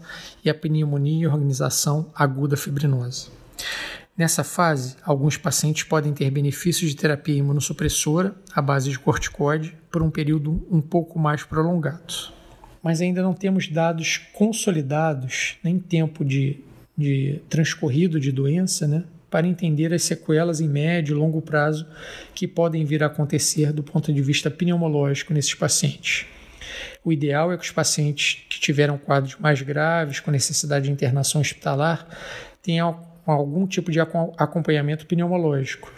e 0.44 0.48
a 0.48 0.54
pneumonia 0.54 1.28
organização 1.28 2.12
aguda 2.14 2.56
fibrinosa. 2.56 3.30
Nessa 4.16 4.44
fase, 4.44 4.96
alguns 5.02 5.36
pacientes 5.36 5.82
podem 5.82 6.12
ter 6.12 6.30
benefícios 6.30 6.90
de 6.90 6.96
terapia 6.96 7.36
imunossupressora 7.36 8.34
à 8.52 8.62
base 8.62 8.90
de 8.90 8.98
corticoide 8.98 9.76
por 9.90 10.02
um 10.02 10.10
período 10.10 10.66
um 10.70 10.80
pouco 10.80 11.18
mais 11.18 11.42
prolongado. 11.42 12.14
Mas 12.82 13.00
ainda 13.00 13.22
não 13.22 13.34
temos 13.34 13.68
dados 13.68 14.18
consolidados 14.32 15.56
nem 15.64 15.78
tempo 15.78 16.24
de 16.24 16.64
de 16.98 17.40
transcorrido 17.48 18.18
de 18.18 18.32
doença, 18.32 18.88
né, 18.88 19.04
para 19.30 19.46
entender 19.46 19.94
as 19.94 20.02
sequelas 20.02 20.61
em 20.61 20.68
médio 20.68 21.14
e 21.14 21.18
longo 21.18 21.40
prazo 21.40 21.87
que 22.34 22.48
podem 22.48 22.84
vir 22.84 23.04
a 23.04 23.06
acontecer 23.06 23.72
do 23.72 23.82
ponto 23.82 24.12
de 24.12 24.20
vista 24.20 24.50
pneumológico 24.50 25.32
nesses 25.32 25.54
pacientes. 25.54 26.26
O 27.04 27.12
ideal 27.12 27.52
é 27.52 27.56
que 27.56 27.64
os 27.64 27.70
pacientes 27.70 28.44
que 28.48 28.58
tiveram 28.58 28.98
quadros 28.98 29.37
mais 29.38 29.62
graves, 29.62 30.18
com 30.18 30.30
necessidade 30.30 30.87
de 30.87 30.92
internação 30.92 31.40
hospitalar, 31.40 32.08
tenham 32.62 33.06
algum 33.24 33.66
tipo 33.66 33.92
de 33.92 34.00
acompanhamento 34.00 35.06
pneumológico, 35.06 35.92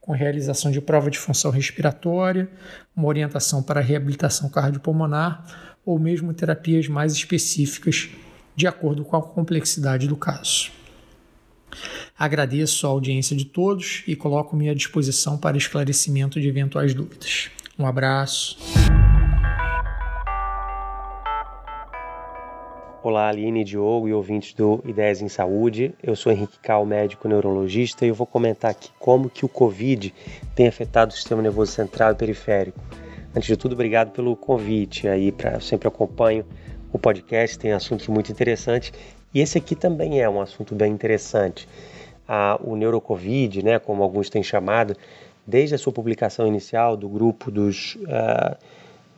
com 0.00 0.12
realização 0.12 0.70
de 0.70 0.80
prova 0.80 1.10
de 1.10 1.18
função 1.18 1.50
respiratória, 1.50 2.48
uma 2.94 3.06
orientação 3.06 3.62
para 3.62 3.80
reabilitação 3.80 4.50
cardiopulmonar 4.50 5.78
ou 5.86 5.98
mesmo 5.98 6.34
terapias 6.34 6.88
mais 6.88 7.12
específicas 7.12 8.10
de 8.54 8.66
acordo 8.66 9.04
com 9.04 9.16
a 9.16 9.22
complexidade 9.22 10.06
do 10.06 10.16
caso. 10.16 10.70
Agradeço 12.18 12.86
a 12.86 12.90
audiência 12.90 13.34
de 13.34 13.44
todos 13.44 14.04
e 14.06 14.14
coloco-me 14.14 14.68
à 14.68 14.74
disposição 14.74 15.38
para 15.38 15.56
esclarecimento 15.56 16.40
de 16.40 16.48
eventuais 16.48 16.94
dúvidas. 16.94 17.50
Um 17.78 17.86
abraço. 17.86 18.58
Olá, 23.02 23.30
Aline, 23.30 23.64
Diogo 23.64 24.06
e 24.06 24.12
ouvintes 24.12 24.52
do 24.54 24.80
Ideias 24.86 25.20
em 25.20 25.28
Saúde. 25.28 25.92
Eu 26.00 26.14
sou 26.14 26.30
Henrique 26.30 26.60
Cal, 26.60 26.86
médico 26.86 27.26
neurologista, 27.26 28.04
e 28.04 28.10
eu 28.10 28.14
vou 28.14 28.28
comentar 28.28 28.70
aqui 28.70 28.90
como 29.00 29.28
que 29.28 29.44
o 29.44 29.48
Covid 29.48 30.14
tem 30.54 30.68
afetado 30.68 31.10
o 31.10 31.14
sistema 31.14 31.42
nervoso 31.42 31.72
central 31.72 32.12
e 32.12 32.14
periférico. 32.14 32.78
Antes 33.34 33.48
de 33.48 33.56
tudo, 33.56 33.72
obrigado 33.72 34.12
pelo 34.12 34.36
convite 34.36 35.08
aí, 35.08 35.32
para 35.32 35.58
sempre 35.58 35.88
acompanho 35.88 36.44
o 36.92 36.98
podcast 36.98 37.58
tem 37.58 37.72
assuntos 37.72 38.06
muito 38.08 38.30
interessantes 38.30 38.92
e 39.34 39.40
esse 39.40 39.58
aqui 39.58 39.74
também 39.74 40.20
é 40.20 40.28
um 40.28 40.40
assunto 40.40 40.74
bem 40.74 40.92
interessante. 40.92 41.68
Ah, 42.28 42.58
o 42.62 42.76
neurocovid, 42.76 43.62
né, 43.62 43.78
como 43.78 44.02
alguns 44.02 44.28
têm 44.28 44.42
chamado, 44.42 44.96
desde 45.46 45.74
a 45.74 45.78
sua 45.78 45.92
publicação 45.92 46.46
inicial 46.46 46.96
do 46.96 47.08
grupo 47.08 47.50
dos 47.50 47.96
ah, 48.08 48.56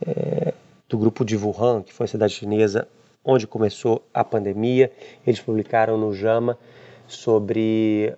é, 0.05 0.53
do 0.87 0.97
grupo 0.97 1.25
de 1.25 1.35
Wuhan, 1.35 1.81
que 1.81 1.93
foi 1.93 2.05
a 2.05 2.07
cidade 2.07 2.33
chinesa 2.33 2.87
onde 3.23 3.47
começou 3.47 4.03
a 4.13 4.23
pandemia, 4.23 4.91
eles 5.25 5.39
publicaram 5.39 5.97
no 5.97 6.13
JAMA 6.13 6.57
sobre 7.07 8.13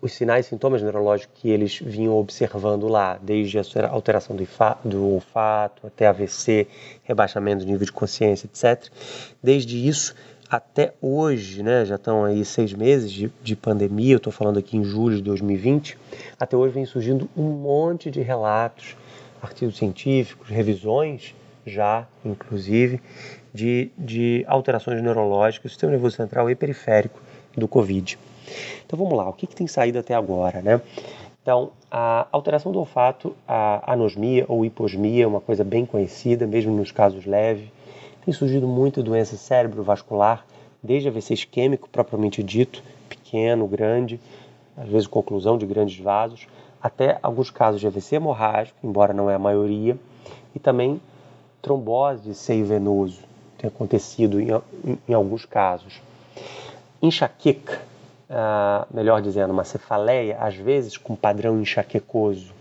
os 0.00 0.12
sinais 0.12 0.46
e 0.46 0.48
sintomas 0.48 0.82
neurológicos 0.82 1.40
que 1.40 1.50
eles 1.50 1.78
vinham 1.78 2.16
observando 2.16 2.88
lá, 2.88 3.18
desde 3.22 3.58
a 3.58 3.62
alteração 3.88 4.34
do, 4.34 4.46
do 4.84 5.06
olfato 5.06 5.86
até 5.86 6.06
AVC, 6.06 6.66
rebaixamento 7.02 7.64
do 7.64 7.70
nível 7.70 7.84
de 7.84 7.92
consciência, 7.92 8.46
etc. 8.46 8.90
Desde 9.42 9.86
isso 9.86 10.14
até 10.50 10.94
hoje, 11.00 11.62
né, 11.62 11.84
já 11.84 11.94
estão 11.94 12.24
aí 12.24 12.44
seis 12.44 12.72
meses 12.72 13.12
de, 13.12 13.32
de 13.42 13.54
pandemia, 13.54 14.14
eu 14.14 14.16
estou 14.16 14.32
falando 14.32 14.58
aqui 14.58 14.76
em 14.76 14.82
julho 14.82 15.16
de 15.16 15.22
2020, 15.22 15.96
até 16.38 16.56
hoje 16.56 16.74
vem 16.74 16.84
surgindo 16.84 17.30
um 17.36 17.50
monte 17.50 18.10
de 18.10 18.20
relatos, 18.20 18.96
artigos 19.40 19.76
científicos, 19.76 20.48
revisões 20.48 21.34
já, 21.64 22.06
inclusive, 22.24 23.00
de, 23.54 23.90
de 23.96 24.44
alterações 24.48 25.00
neurológicas 25.02 25.72
sistema 25.72 25.92
nervoso 25.92 26.16
central 26.16 26.50
e 26.50 26.54
periférico 26.54 27.20
do 27.56 27.68
Covid. 27.68 28.18
Então 28.84 28.98
vamos 28.98 29.16
lá, 29.16 29.28
o 29.28 29.32
que, 29.32 29.46
que 29.46 29.54
tem 29.54 29.66
saído 29.66 29.98
até 29.98 30.14
agora, 30.14 30.60
né? 30.62 30.80
Então, 31.42 31.70
a 31.90 32.26
alteração 32.30 32.70
do 32.70 32.78
olfato, 32.78 33.34
a 33.48 33.92
anosmia 33.92 34.44
ou 34.46 34.64
hiposmia, 34.64 35.26
uma 35.26 35.40
coisa 35.40 35.64
bem 35.64 35.86
conhecida, 35.86 36.46
mesmo 36.46 36.76
nos 36.76 36.92
casos 36.92 37.24
leves. 37.24 37.68
Tem 38.24 38.32
surgido 38.34 38.68
muito 38.68 39.02
doença 39.02 39.36
cerebrovascular, 39.36 40.44
desde 40.82 41.08
AVC 41.08 41.34
isquêmico 41.34 41.88
propriamente 41.88 42.42
dito, 42.42 42.82
pequeno, 43.08 43.66
grande, 43.66 44.20
às 44.76 44.88
vezes 44.88 45.06
conclusão 45.06 45.56
de 45.56 45.64
grandes 45.64 45.98
vasos, 45.98 46.46
até 46.82 47.18
alguns 47.22 47.50
casos 47.50 47.80
de 47.80 47.86
AVC 47.86 48.16
hemorrágico, 48.16 48.78
embora 48.84 49.14
não 49.14 49.30
é 49.30 49.34
a 49.34 49.38
maioria, 49.38 49.96
e 50.54 50.58
também 50.58 51.00
trombose 51.62 52.22
de 52.22 52.34
seio 52.34 52.64
venoso, 52.64 53.20
tem 53.58 53.68
acontecido 53.68 54.40
em, 54.40 54.50
em, 54.84 54.98
em 55.08 55.14
alguns 55.14 55.44
casos. 55.44 56.00
Enxaqueca, 57.02 57.80
uh, 58.30 58.86
melhor 58.94 59.20
dizendo, 59.20 59.52
uma 59.52 59.64
cefaleia, 59.64 60.38
às 60.38 60.54
vezes 60.54 60.96
com 60.96 61.16
padrão 61.16 61.60
enxaquecoso, 61.60 62.52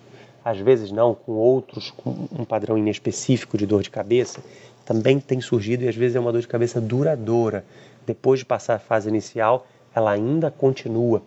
às 0.44 0.58
vezes 0.58 0.92
não, 0.92 1.14
com 1.14 1.34
outros, 1.34 1.92
com 1.92 2.28
um 2.38 2.44
padrão 2.44 2.78
inespecífico 2.78 3.58
de 3.58 3.66
dor 3.66 3.84
de 3.84 3.90
cabeça, 3.90 4.42
também 4.86 5.20
tem 5.20 5.40
surgido 5.40 5.84
e 5.84 5.88
às 5.88 5.96
vezes 5.96 6.16
é 6.16 6.20
uma 6.20 6.32
dor 6.32 6.42
de 6.42 6.48
cabeça 6.48 6.82
duradoura. 6.82 7.64
Depois 8.08 8.40
de 8.40 8.46
passar 8.46 8.76
a 8.76 8.80
fase 8.80 9.08
inicial, 9.08 9.68
ela 9.94 10.12
ainda 10.12 10.50
continua. 10.50 11.22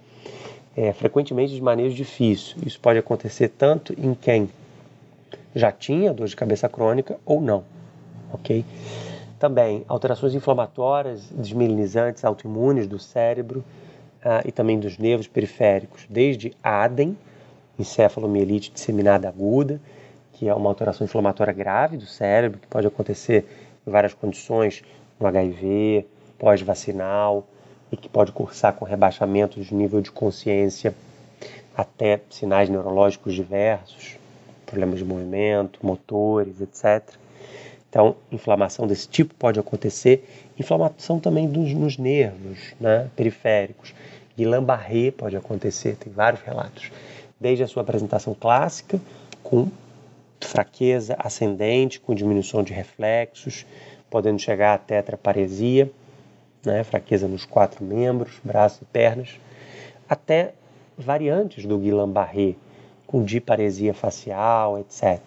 É, 0.76 0.92
frequentemente 0.92 1.55
de 1.55 1.61
maneira 1.61 1.92
difícil. 1.92 2.57
Isso 2.66 2.81
pode 2.81 2.98
acontecer 2.98 3.48
tanto 3.48 3.92
em 3.92 4.14
quem 4.14 4.48
já 5.55 5.70
tinha 5.70 6.12
dor 6.12 6.26
de 6.26 6.35
cabeça 6.35 6.66
crônica 6.68 7.20
ou 7.26 7.40
não, 7.40 7.62
ok? 8.33 8.64
Também 9.38 9.85
alterações 9.87 10.35
inflamatórias, 10.35 11.28
desmilinizantes, 11.31 12.24
autoimunes 12.24 12.87
do 12.87 12.98
cérebro 12.98 13.62
ah, 14.24 14.42
e 14.44 14.52
também 14.52 14.78
dos 14.78 14.98
nervos 14.98 15.26
periféricos, 15.26 16.06
desde 16.08 16.52
ADEM, 16.62 17.16
encefalomielite 17.78 18.70
disseminada 18.70 19.28
aguda, 19.28 19.80
que 20.32 20.48
é 20.48 20.54
uma 20.54 20.68
alteração 20.68 21.04
inflamatória 21.04 21.52
grave 21.52 21.96
do 21.96 22.06
cérebro, 22.06 22.58
que 22.58 22.66
pode 22.66 22.87
acontecer 22.87 23.44
em 23.87 23.90
várias 23.90 24.14
condições, 24.14 24.82
no 25.18 25.26
HIV, 25.26 26.06
pós-vacinal, 26.38 27.46
e 27.90 27.96
que 27.96 28.08
pode 28.08 28.32
cursar 28.32 28.72
com 28.72 28.85
rebaixamento 28.85 29.61
de 29.61 29.74
nível 29.74 30.00
de 30.00 30.11
consciência 30.11 30.94
até 31.76 32.20
sinais 32.30 32.68
neurológicos 32.68 33.35
diversos, 33.35 34.16
problemas 34.64 34.98
de 34.98 35.04
movimento, 35.04 35.78
motores, 35.85 36.61
etc. 36.61 37.14
Então, 37.88 38.16
inflamação 38.30 38.87
desse 38.87 39.06
tipo 39.06 39.35
pode 39.35 39.61
acontecer. 39.61 40.26
Inflamação 40.58 41.20
também 41.20 41.46
dos, 41.46 41.74
nos 41.74 41.98
nervos 41.98 42.74
né, 42.80 43.11
periféricos. 43.14 43.94
Guillain-Barré 44.36 45.10
pode 45.10 45.36
acontecer, 45.36 45.96
tem 45.96 46.12
vários 46.12 46.42
relatos. 46.42 46.90
Desde 47.40 47.64
a 47.64 47.68
sua 47.68 47.82
apresentação 47.82 48.34
clássica, 48.34 49.00
com 49.42 49.68
fraqueza 50.40 51.16
ascendente, 51.18 52.00
com 52.00 52.14
diminuição 52.14 52.62
de 52.62 52.72
reflexos, 52.72 53.66
podendo 54.10 54.38
chegar 54.38 54.74
à 54.74 54.78
tetraparesia, 54.78 55.90
né, 56.64 56.84
fraqueza 56.84 57.26
nos 57.26 57.44
quatro 57.44 57.84
membros, 57.84 58.40
braços 58.44 58.82
e 58.82 58.84
pernas, 58.84 59.40
até 60.08 60.52
variantes 60.96 61.64
do 61.66 61.78
Guillain-Barré, 61.78 62.54
com 63.06 63.24
diparesia 63.24 63.92
facial, 63.92 64.78
etc. 64.78 65.20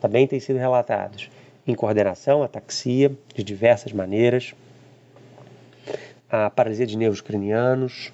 Também 0.00 0.26
têm 0.26 0.40
sido 0.40 0.58
relatados 0.58 1.30
incoordenação, 1.66 2.42
ataxia, 2.42 3.12
de 3.34 3.42
diversas 3.42 3.92
maneiras, 3.92 4.54
a 6.30 6.50
paralisia 6.50 6.86
de 6.86 6.96
nervos 6.96 7.20
cranianos 7.20 8.12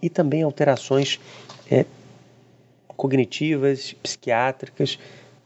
e 0.00 0.08
também 0.08 0.42
alterações 0.42 1.18
é, 1.70 1.84
cognitivas, 2.88 3.92
psiquiátricas, 4.02 4.98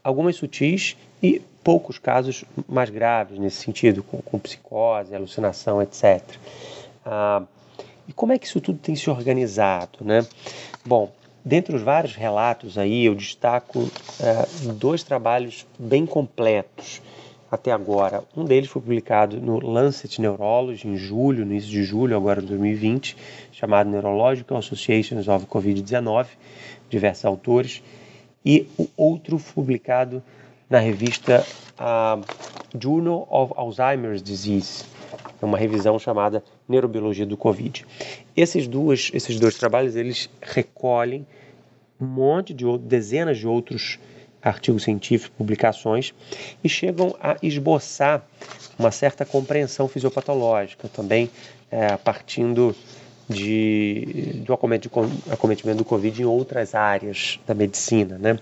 algumas 0.03 0.35
sutis 0.35 0.95
e 1.21 1.41
poucos 1.63 1.97
casos 1.97 2.43
mais 2.67 2.89
graves 2.89 3.39
nesse 3.39 3.57
sentido, 3.57 4.03
com, 4.03 4.21
com 4.21 4.39
psicose, 4.39 5.15
alucinação, 5.15 5.81
etc. 5.81 6.21
Ah, 7.05 7.43
e 8.07 8.13
como 8.13 8.33
é 8.33 8.39
que 8.39 8.45
isso 8.45 8.59
tudo 8.59 8.79
tem 8.79 8.95
se 8.95 9.09
organizado, 9.09 9.99
né? 10.03 10.25
Bom, 10.85 11.11
Dentre 11.43 11.75
os 11.75 11.81
vários 11.81 12.15
relatos 12.15 12.77
aí, 12.77 13.05
eu 13.05 13.15
destaco 13.15 13.89
é, 14.19 14.73
dois 14.73 15.01
trabalhos 15.01 15.65
bem 15.77 16.05
completos 16.05 17.01
até 17.51 17.71
agora. 17.71 18.23
Um 18.35 18.45
deles 18.45 18.69
foi 18.69 18.81
publicado 18.81 19.41
no 19.41 19.59
Lancet 19.59 20.21
Neurology 20.21 20.87
em 20.87 20.95
julho, 20.95 21.45
no 21.45 21.51
início 21.51 21.69
de 21.69 21.83
julho 21.83 22.15
agora 22.15 22.41
de 22.41 22.47
2020, 22.47 23.17
chamado 23.51 23.89
Neurological 23.89 24.57
Associations 24.57 25.27
of 25.27 25.45
COVID-19, 25.47 26.27
diversos 26.89 27.25
autores, 27.25 27.83
e 28.45 28.65
o 28.77 28.87
outro 28.95 29.37
publicado 29.53 30.23
na 30.69 30.79
revista 30.79 31.45
uh, 31.77 32.23
Journal 32.79 33.27
of 33.29 33.53
Alzheimer's 33.57 34.23
Disease, 34.23 34.85
é 35.41 35.45
uma 35.45 35.57
revisão 35.57 35.99
chamada 35.99 36.41
Neurobiologia 36.69 37.25
do 37.25 37.35
Covid. 37.35 37.85
Esses, 38.35 38.67
duas, 38.67 39.11
esses 39.13 39.37
dois 39.39 39.55
trabalhos 39.55 39.95
eles 39.97 40.29
recolhem 40.41 41.27
um 41.99 42.05
monte 42.05 42.53
de 42.53 42.65
dezenas 42.77 43.37
de 43.37 43.47
outros 43.47 43.99
artigos 44.41 44.83
científicos, 44.83 45.35
publicações 45.37 46.13
e 46.63 46.69
chegam 46.69 47.15
a 47.19 47.37
esboçar 47.41 48.23
uma 48.77 48.91
certa 48.91 49.25
compreensão 49.25 49.87
fisiopatológica 49.87 50.87
também 50.87 51.29
é, 51.69 51.95
partindo 51.97 52.75
de, 53.29 54.43
do 54.45 54.53
acometimento 54.53 55.77
do 55.77 55.85
Covid 55.85 56.21
em 56.21 56.25
outras 56.25 56.75
áreas 56.75 57.39
da 57.47 57.53
medicina, 57.53 58.17
né? 58.17 58.37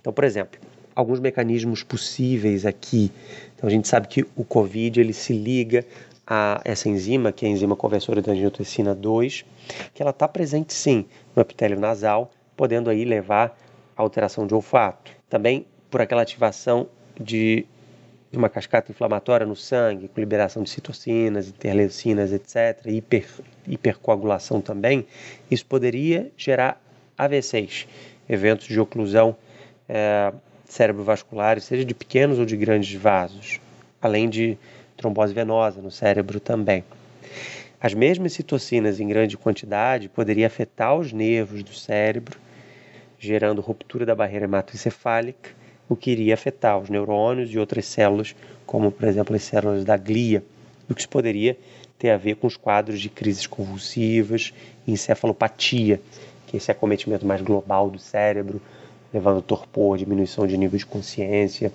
Então, 0.00 0.12
por 0.12 0.24
exemplo, 0.24 0.58
alguns 0.94 1.20
mecanismos 1.20 1.82
possíveis 1.82 2.64
aqui. 2.64 3.10
Então, 3.54 3.68
a 3.68 3.70
gente 3.70 3.86
sabe 3.88 4.08
que 4.08 4.24
o 4.34 4.44
Covid 4.44 5.00
ele 5.00 5.12
se 5.12 5.32
liga 5.32 5.84
a 6.26 6.60
essa 6.64 6.88
enzima, 6.88 7.32
que 7.32 7.44
é 7.44 7.48
a 7.48 7.52
enzima 7.52 7.76
conversora 7.76 8.22
da 8.22 8.32
angiotensina 8.32 8.94
2, 8.94 9.44
que 9.92 10.02
ela 10.02 10.10
está 10.10 10.26
presente 10.26 10.72
sim 10.72 11.04
no 11.36 11.42
epitélio 11.42 11.78
nasal, 11.78 12.30
podendo 12.56 12.88
aí 12.88 13.04
levar 13.04 13.58
a 13.96 14.02
alteração 14.02 14.46
de 14.46 14.54
olfato. 14.54 15.12
Também 15.34 15.66
por 15.90 16.00
aquela 16.00 16.22
ativação 16.22 16.86
de 17.20 17.66
uma 18.32 18.48
cascata 18.48 18.92
inflamatória 18.92 19.44
no 19.44 19.56
sangue, 19.56 20.06
com 20.06 20.20
liberação 20.20 20.62
de 20.62 20.70
citocinas, 20.70 21.48
interleucinas, 21.48 22.32
etc., 22.32 22.86
hiper, 22.86 23.26
hipercoagulação 23.66 24.60
também, 24.60 25.04
isso 25.50 25.66
poderia 25.66 26.30
gerar 26.36 26.80
AVCs, 27.18 27.88
eventos 28.28 28.68
de 28.68 28.78
oclusão 28.78 29.34
é, 29.88 30.32
cerebrovascular, 30.66 31.60
seja 31.60 31.84
de 31.84 31.94
pequenos 31.94 32.38
ou 32.38 32.44
de 32.44 32.56
grandes 32.56 32.94
vasos, 32.94 33.58
além 34.00 34.28
de 34.28 34.56
trombose 34.96 35.34
venosa 35.34 35.82
no 35.82 35.90
cérebro 35.90 36.38
também. 36.38 36.84
As 37.80 37.92
mesmas 37.92 38.34
citocinas 38.34 39.00
em 39.00 39.08
grande 39.08 39.36
quantidade 39.36 40.08
poderiam 40.08 40.46
afetar 40.46 40.96
os 40.96 41.12
nervos 41.12 41.64
do 41.64 41.74
cérebro, 41.74 42.38
gerando 43.24 43.60
ruptura 43.60 44.06
da 44.06 44.14
barreira 44.14 44.44
hematoencefálica, 44.44 45.50
o 45.88 45.96
que 45.96 46.10
iria 46.10 46.34
afetar 46.34 46.78
os 46.78 46.88
neurônios 46.88 47.52
e 47.52 47.58
outras 47.58 47.86
células, 47.86 48.34
como 48.66 48.90
por 48.90 49.08
exemplo 49.08 49.34
as 49.34 49.42
células 49.42 49.84
da 49.84 49.96
glia, 49.96 50.42
o 50.88 50.94
que 50.94 51.00
isso 51.00 51.08
poderia 51.08 51.56
ter 51.98 52.10
a 52.10 52.16
ver 52.16 52.36
com 52.36 52.46
os 52.46 52.56
quadros 52.56 53.00
de 53.00 53.08
crises 53.08 53.46
convulsivas 53.46 54.52
e 54.86 54.92
encefalopatia, 54.92 56.00
que 56.46 56.56
é 56.56 56.58
esse 56.58 56.70
acometimento 56.70 57.26
mais 57.26 57.40
global 57.40 57.90
do 57.90 57.98
cérebro, 57.98 58.60
levando 59.12 59.40
torpor, 59.40 59.96
diminuição 59.96 60.46
de 60.46 60.56
nível 60.56 60.78
de 60.78 60.84
consciência 60.84 61.72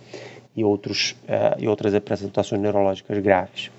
e, 0.55 0.63
outros, 0.63 1.15
uh, 1.23 1.57
e 1.57 1.67
outras 1.67 1.93
apresentações 1.95 2.61
neurológicas 2.61 3.17
graves. 3.19 3.71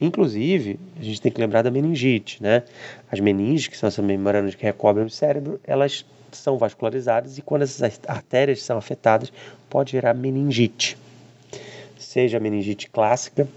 Inclusive, 0.00 0.78
a 0.98 1.02
gente 1.02 1.20
tem 1.20 1.30
que 1.30 1.40
lembrar 1.40 1.62
da 1.62 1.70
meningite, 1.70 2.42
né? 2.42 2.62
As 3.10 3.18
meninges, 3.18 3.66
que 3.66 3.76
são 3.76 3.88
essas 3.88 4.04
membranas 4.04 4.54
que 4.54 4.64
recobrem 4.64 5.04
o 5.04 5.10
cérebro, 5.10 5.60
elas 5.64 6.04
são 6.32 6.58
vascularizadas 6.58 7.38
e 7.38 7.42
quando 7.42 7.62
essas 7.62 8.00
artérias 8.06 8.62
são 8.62 8.78
afetadas, 8.78 9.32
pode 9.68 9.92
gerar 9.92 10.14
meningite. 10.14 10.96
Seja 11.98 12.40
meningite 12.40 12.88
clássica, 12.88 13.48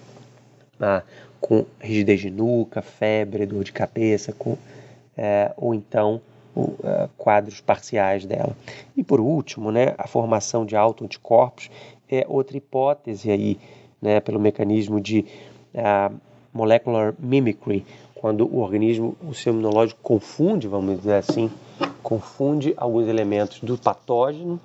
ah, 0.79 1.03
com 1.39 1.65
rigidez 1.79 2.19
de 2.21 2.29
nuca, 2.29 2.81
febre, 2.81 3.45
dor 3.45 3.63
de 3.63 3.71
cabeça, 3.71 4.31
com, 4.31 4.57
é, 5.17 5.51
ou 5.57 5.73
então 5.73 6.21
o, 6.55 6.61
uh, 6.61 7.09
quadros 7.17 7.61
parciais 7.61 8.25
dela. 8.25 8.55
E 8.95 9.03
por 9.03 9.19
último, 9.19 9.71
né, 9.71 9.93
a 9.97 10.07
formação 10.07 10.65
de 10.65 10.75
autoanticorpos 10.75 11.69
é 12.09 12.25
outra 12.27 12.57
hipótese 12.57 13.31
aí, 13.31 13.57
né, 14.01 14.19
pelo 14.19 14.39
mecanismo 14.39 14.99
de 14.99 15.25
uh, 15.73 16.13
molecular 16.53 17.13
mimicry, 17.17 17.85
quando 18.13 18.45
o 18.45 18.59
organismo, 18.59 19.15
o 19.27 19.33
seu 19.33 19.53
imunológico 19.53 19.99
confunde, 20.03 20.67
vamos 20.67 20.97
dizer 20.97 21.15
assim, 21.15 21.49
confunde 22.03 22.73
alguns 22.77 23.07
elementos 23.07 23.59
do 23.61 23.77
patógeno, 23.77 24.59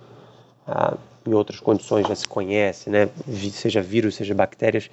uh, 0.67 0.99
em 1.27 1.35
outras 1.35 1.59
condições 1.59 2.07
já 2.07 2.15
se 2.15 2.27
conhece, 2.27 2.89
né, 2.89 3.09
seja 3.51 3.83
vírus, 3.83 4.15
seja 4.15 4.35
bactérias, 4.35 4.89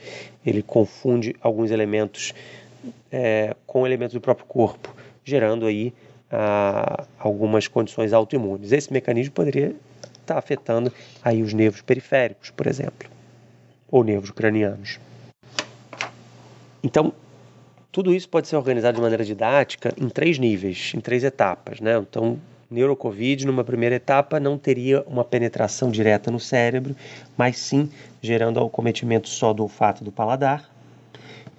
ele 0.45 0.63
confunde 0.63 1.35
alguns 1.41 1.69
elementos 1.71 2.33
é, 3.11 3.55
com 3.67 3.85
elementos 3.85 4.13
do 4.13 4.21
próprio 4.21 4.45
corpo, 4.47 4.93
gerando 5.23 5.65
aí 5.65 5.93
a 6.31 7.05
algumas 7.19 7.67
condições 7.67 8.11
autoimunes. 8.11 8.71
Esse 8.71 8.91
mecanismo 8.91 9.33
poderia 9.33 9.75
estar 10.19 10.37
afetando 10.37 10.91
aí 11.23 11.43
os 11.43 11.53
nervos 11.53 11.81
periféricos, 11.81 12.49
por 12.49 12.65
exemplo, 12.65 13.07
ou 13.89 14.03
nervos 14.03 14.31
cranianos. 14.31 14.99
Então, 16.83 17.13
tudo 17.93 18.11
isso 18.11 18.27
pode 18.27 18.47
ser 18.47 18.55
organizado 18.55 18.95
de 18.95 19.01
maneira 19.01 19.23
didática 19.23 19.93
em 19.95 20.09
três 20.09 20.39
níveis, 20.39 20.93
em 20.95 20.99
três 20.99 21.23
etapas. 21.23 21.79
Né? 21.79 21.95
Então, 21.95 22.39
neurocovid, 22.69 23.45
numa 23.45 23.63
primeira 23.63 23.95
etapa, 23.95 24.39
não 24.39 24.57
teria 24.57 25.03
uma 25.03 25.23
penetração 25.23 25.91
direta 25.91 26.31
no 26.31 26.39
cérebro, 26.39 26.95
mas 27.37 27.55
sim 27.55 27.87
gerando 28.19 28.59
acometimento 28.59 29.29
só 29.29 29.53
do 29.53 29.61
olfato 29.61 30.03
do 30.03 30.11
paladar 30.11 30.67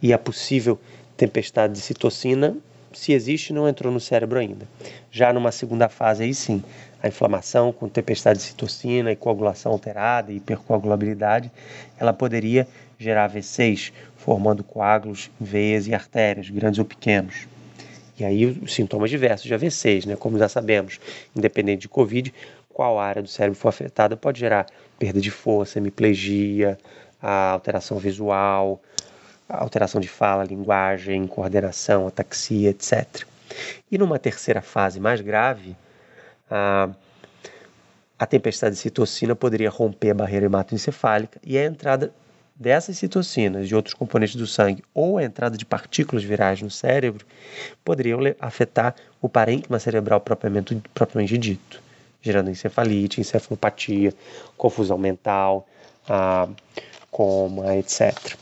e 0.02 0.12
a 0.12 0.18
possível 0.18 0.76
tempestade 1.16 1.74
de 1.74 1.80
citocina 1.80 2.56
se 2.92 3.12
existe, 3.12 3.52
não 3.52 3.68
entrou 3.68 3.92
no 3.92 4.00
cérebro 4.00 4.38
ainda. 4.38 4.66
Já 5.10 5.32
numa 5.32 5.52
segunda 5.52 5.88
fase, 5.88 6.24
aí 6.24 6.34
sim, 6.34 6.62
a 7.02 7.08
inflamação 7.08 7.72
com 7.72 7.88
tempestade 7.88 8.38
de 8.38 8.44
citocina 8.44 9.10
e 9.12 9.16
coagulação 9.16 9.72
alterada 9.72 10.32
e 10.32 10.36
hipercoagulabilidade, 10.36 11.50
ela 11.98 12.12
poderia 12.12 12.66
gerar 13.04 13.24
AVCs, 13.24 13.92
formando 14.16 14.64
coágulos 14.64 15.30
em 15.40 15.44
veias 15.44 15.86
e 15.86 15.94
artérias, 15.94 16.50
grandes 16.50 16.78
ou 16.78 16.84
pequenos. 16.84 17.46
E 18.18 18.24
aí 18.24 18.46
os 18.46 18.74
sintomas 18.74 19.10
diversos 19.10 19.46
de 19.46 19.54
AVCs, 19.54 20.06
né? 20.06 20.16
como 20.16 20.38
já 20.38 20.48
sabemos, 20.48 21.00
independente 21.34 21.82
de 21.82 21.88
Covid, 21.88 22.32
qual 22.68 22.98
área 22.98 23.22
do 23.22 23.28
cérebro 23.28 23.58
for 23.58 23.68
afetada 23.68 24.16
pode 24.16 24.40
gerar 24.40 24.66
perda 24.98 25.20
de 25.20 25.30
força, 25.30 25.78
hemiplegia, 25.78 26.78
alteração 27.20 27.98
visual, 27.98 28.80
alteração 29.48 30.00
de 30.00 30.08
fala, 30.08 30.44
linguagem, 30.44 31.26
coordenação, 31.26 32.06
ataxia, 32.06 32.70
etc. 32.70 33.24
E 33.90 33.98
numa 33.98 34.18
terceira 34.18 34.60
fase 34.60 35.00
mais 35.00 35.20
grave, 35.20 35.76
a, 36.50 36.90
a 38.18 38.26
tempestade 38.26 38.74
de 38.74 38.80
citocina 38.80 39.34
poderia 39.34 39.70
romper 39.70 40.10
a 40.10 40.14
barreira 40.14 40.46
hematoencefálica 40.46 41.40
e 41.42 41.58
a 41.58 41.64
entrada 41.64 42.12
dessas 42.54 42.96
citocinas 42.96 43.66
de 43.66 43.74
outros 43.74 43.94
componentes 43.94 44.36
do 44.36 44.46
sangue 44.46 44.84
ou 44.94 45.18
a 45.18 45.24
entrada 45.24 45.56
de 45.56 45.64
partículas 45.64 46.22
virais 46.22 46.62
no 46.62 46.70
cérebro 46.70 47.26
poderiam 47.84 48.20
afetar 48.38 48.94
o 49.20 49.28
parênquima 49.28 49.78
cerebral 49.78 50.20
propriamente, 50.20 50.80
propriamente 50.94 51.36
dito, 51.36 51.82
gerando 52.22 52.50
encefalite, 52.50 53.20
encefalopatia, 53.20 54.14
confusão 54.56 54.96
mental, 54.96 55.66
ah, 56.08 56.48
coma, 57.10 57.76
etc. 57.76 58.36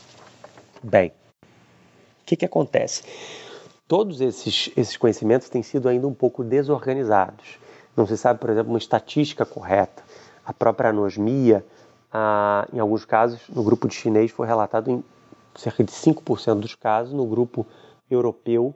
Bem, 0.83 1.09
o 1.09 2.25
que, 2.25 2.35
que 2.35 2.45
acontece? 2.45 3.03
Todos 3.87 4.21
esses, 4.21 4.71
esses 4.77 4.97
conhecimentos 4.97 5.49
têm 5.49 5.61
sido 5.61 5.89
ainda 5.89 6.07
um 6.07 6.13
pouco 6.13 6.43
desorganizados. 6.43 7.57
Não 7.95 8.07
se 8.07 8.17
sabe, 8.17 8.39
por 8.39 8.49
exemplo, 8.49 8.71
uma 8.71 8.77
estatística 8.77 9.45
correta. 9.45 10.03
A 10.45 10.51
própria 10.51 10.89
anosmia, 10.89 11.63
ah, 12.13 12.67
em 12.71 12.79
alguns 12.79 13.03
casos, 13.05 13.41
no 13.49 13.63
grupo 13.63 13.87
de 13.87 13.95
chinês 13.95 14.29
foi 14.29 14.45
relatado 14.45 14.91
em 14.91 15.03
cerca 15.55 15.83
de 15.83 15.91
5% 15.91 16.59
dos 16.59 16.75
casos, 16.75 17.11
no 17.11 17.25
grupo 17.25 17.65
europeu 18.09 18.73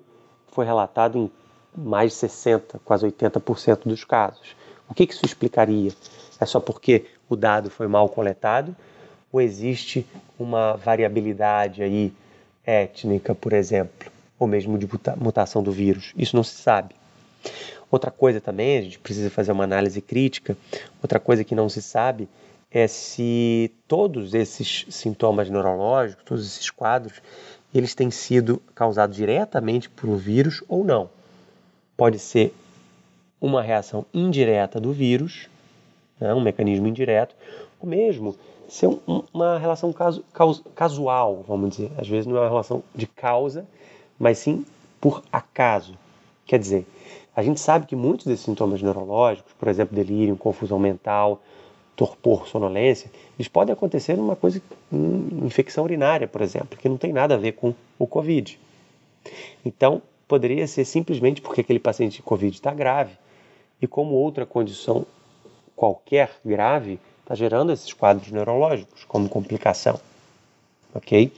foi 0.52 0.66
relatado 0.66 1.18
em 1.18 1.32
mais 1.76 2.14
de 2.14 2.28
60%, 2.28 2.80
quase 2.84 3.06
80% 3.06 3.82
dos 3.86 4.04
casos. 4.04 4.56
O 4.90 4.94
que 4.96 5.04
isso 5.04 5.24
explicaria? 5.24 5.94
É 6.40 6.46
só 6.46 6.60
porque 6.60 7.06
o 7.30 7.36
dado 7.36 7.70
foi 7.70 7.88
mal 7.88 8.10
coletado 8.10 8.76
ou 9.32 9.40
existe 9.40 10.08
uma 10.40 10.74
variabilidade 10.74 11.84
aí 11.84 12.12
étnica, 12.66 13.36
por 13.36 13.54
exemplo, 13.54 14.12
ou 14.40 14.48
mesmo 14.48 14.78
de 14.78 14.90
mutação 15.18 15.62
do 15.62 15.72
vírus? 15.72 16.14
Isso 16.18 16.36
não 16.36 16.44
se 16.44 16.56
sabe. 16.56 16.96
Outra 17.92 18.10
coisa 18.10 18.42
também, 18.42 18.80
a 18.80 18.82
gente 18.82 19.00
precisa 19.00 19.30
fazer 19.30 19.52
uma 19.52 19.64
análise 19.64 20.02
crítica. 20.02 20.58
Outra 21.02 21.20
coisa 21.20 21.44
que 21.44 21.56
não 21.56 21.70
se 21.70 21.82
sabe 21.82 22.28
é 22.72 22.88
se 22.88 23.72
todos 23.88 24.34
esses 24.34 24.86
sintomas 24.90 25.50
neurológicos, 25.50 26.24
todos 26.24 26.46
esses 26.46 26.70
quadros, 26.70 27.22
eles 27.74 27.96
têm 27.96 28.12
sido 28.12 28.62
causados 28.76 29.16
diretamente 29.16 29.90
por 29.90 30.10
um 30.10 30.16
vírus 30.16 30.64
ou 30.68 30.84
não. 30.84 31.10
Pode 31.96 32.20
ser 32.20 32.54
uma 33.40 33.62
reação 33.62 34.06
indireta 34.14 34.80
do 34.80 34.92
vírus, 34.92 35.48
né, 36.20 36.34
um 36.34 36.42
mecanismo 36.42 36.88
indireto, 36.88 37.36
ou 37.80 37.88
mesmo 37.88 38.36
ser 38.68 38.88
um, 38.88 39.24
uma 39.34 39.58
relação 39.58 39.94
caus, 39.94 40.62
casual, 40.76 41.44
vamos 41.48 41.72
dizer. 41.72 41.92
Às 41.98 42.08
vezes 42.08 42.26
não 42.26 42.38
é 42.38 42.42
uma 42.42 42.50
relação 42.50 42.84
de 42.94 43.08
causa, 43.08 43.66
mas 44.20 44.40
sim 44.40 44.66
por 45.00 45.24
acaso. 45.32 45.94
Quer 46.46 46.60
dizer, 46.60 46.88
a 47.36 47.44
gente 47.44 47.60
sabe 47.60 47.86
que 47.86 47.96
muitos 47.96 48.26
desses 48.26 48.46
sintomas 48.46 48.82
neurológicos, 48.82 49.54
por 49.54 49.68
exemplo, 49.68 49.96
delírio, 49.96 50.36
confusão 50.36 50.80
mental, 50.80 51.42
torpor, 51.98 52.48
sonolência, 52.48 53.12
eles 53.38 53.48
podem 53.48 53.74
acontecer 53.74 54.16
numa 54.16 54.36
coisa, 54.36 54.62
em 54.94 55.46
infecção 55.46 55.84
urinária, 55.84 56.28
por 56.28 56.42
exemplo, 56.42 56.78
que 56.78 56.88
não 56.88 56.96
tem 56.96 57.12
nada 57.12 57.34
a 57.34 57.38
ver 57.38 57.54
com 57.54 57.74
o 57.98 58.06
Covid. 58.06 58.58
Então, 59.66 60.02
poderia 60.28 60.68
ser 60.68 60.86
simplesmente 60.86 61.42
porque 61.42 61.62
aquele 61.62 61.80
paciente 61.80 62.18
de 62.18 62.22
Covid 62.22 62.56
está 62.56 62.72
grave 62.72 63.18
e 63.82 63.88
como 63.88 64.14
outra 64.14 64.46
condição 64.46 65.08
qualquer 65.76 66.30
grave 66.46 67.00
está 67.22 67.34
gerando 67.34 67.72
esses 67.72 67.92
quadros 67.92 68.32
neurológicos 68.32 69.04
como 69.04 69.28
complicação. 69.28 70.00
Ok? 70.94 71.34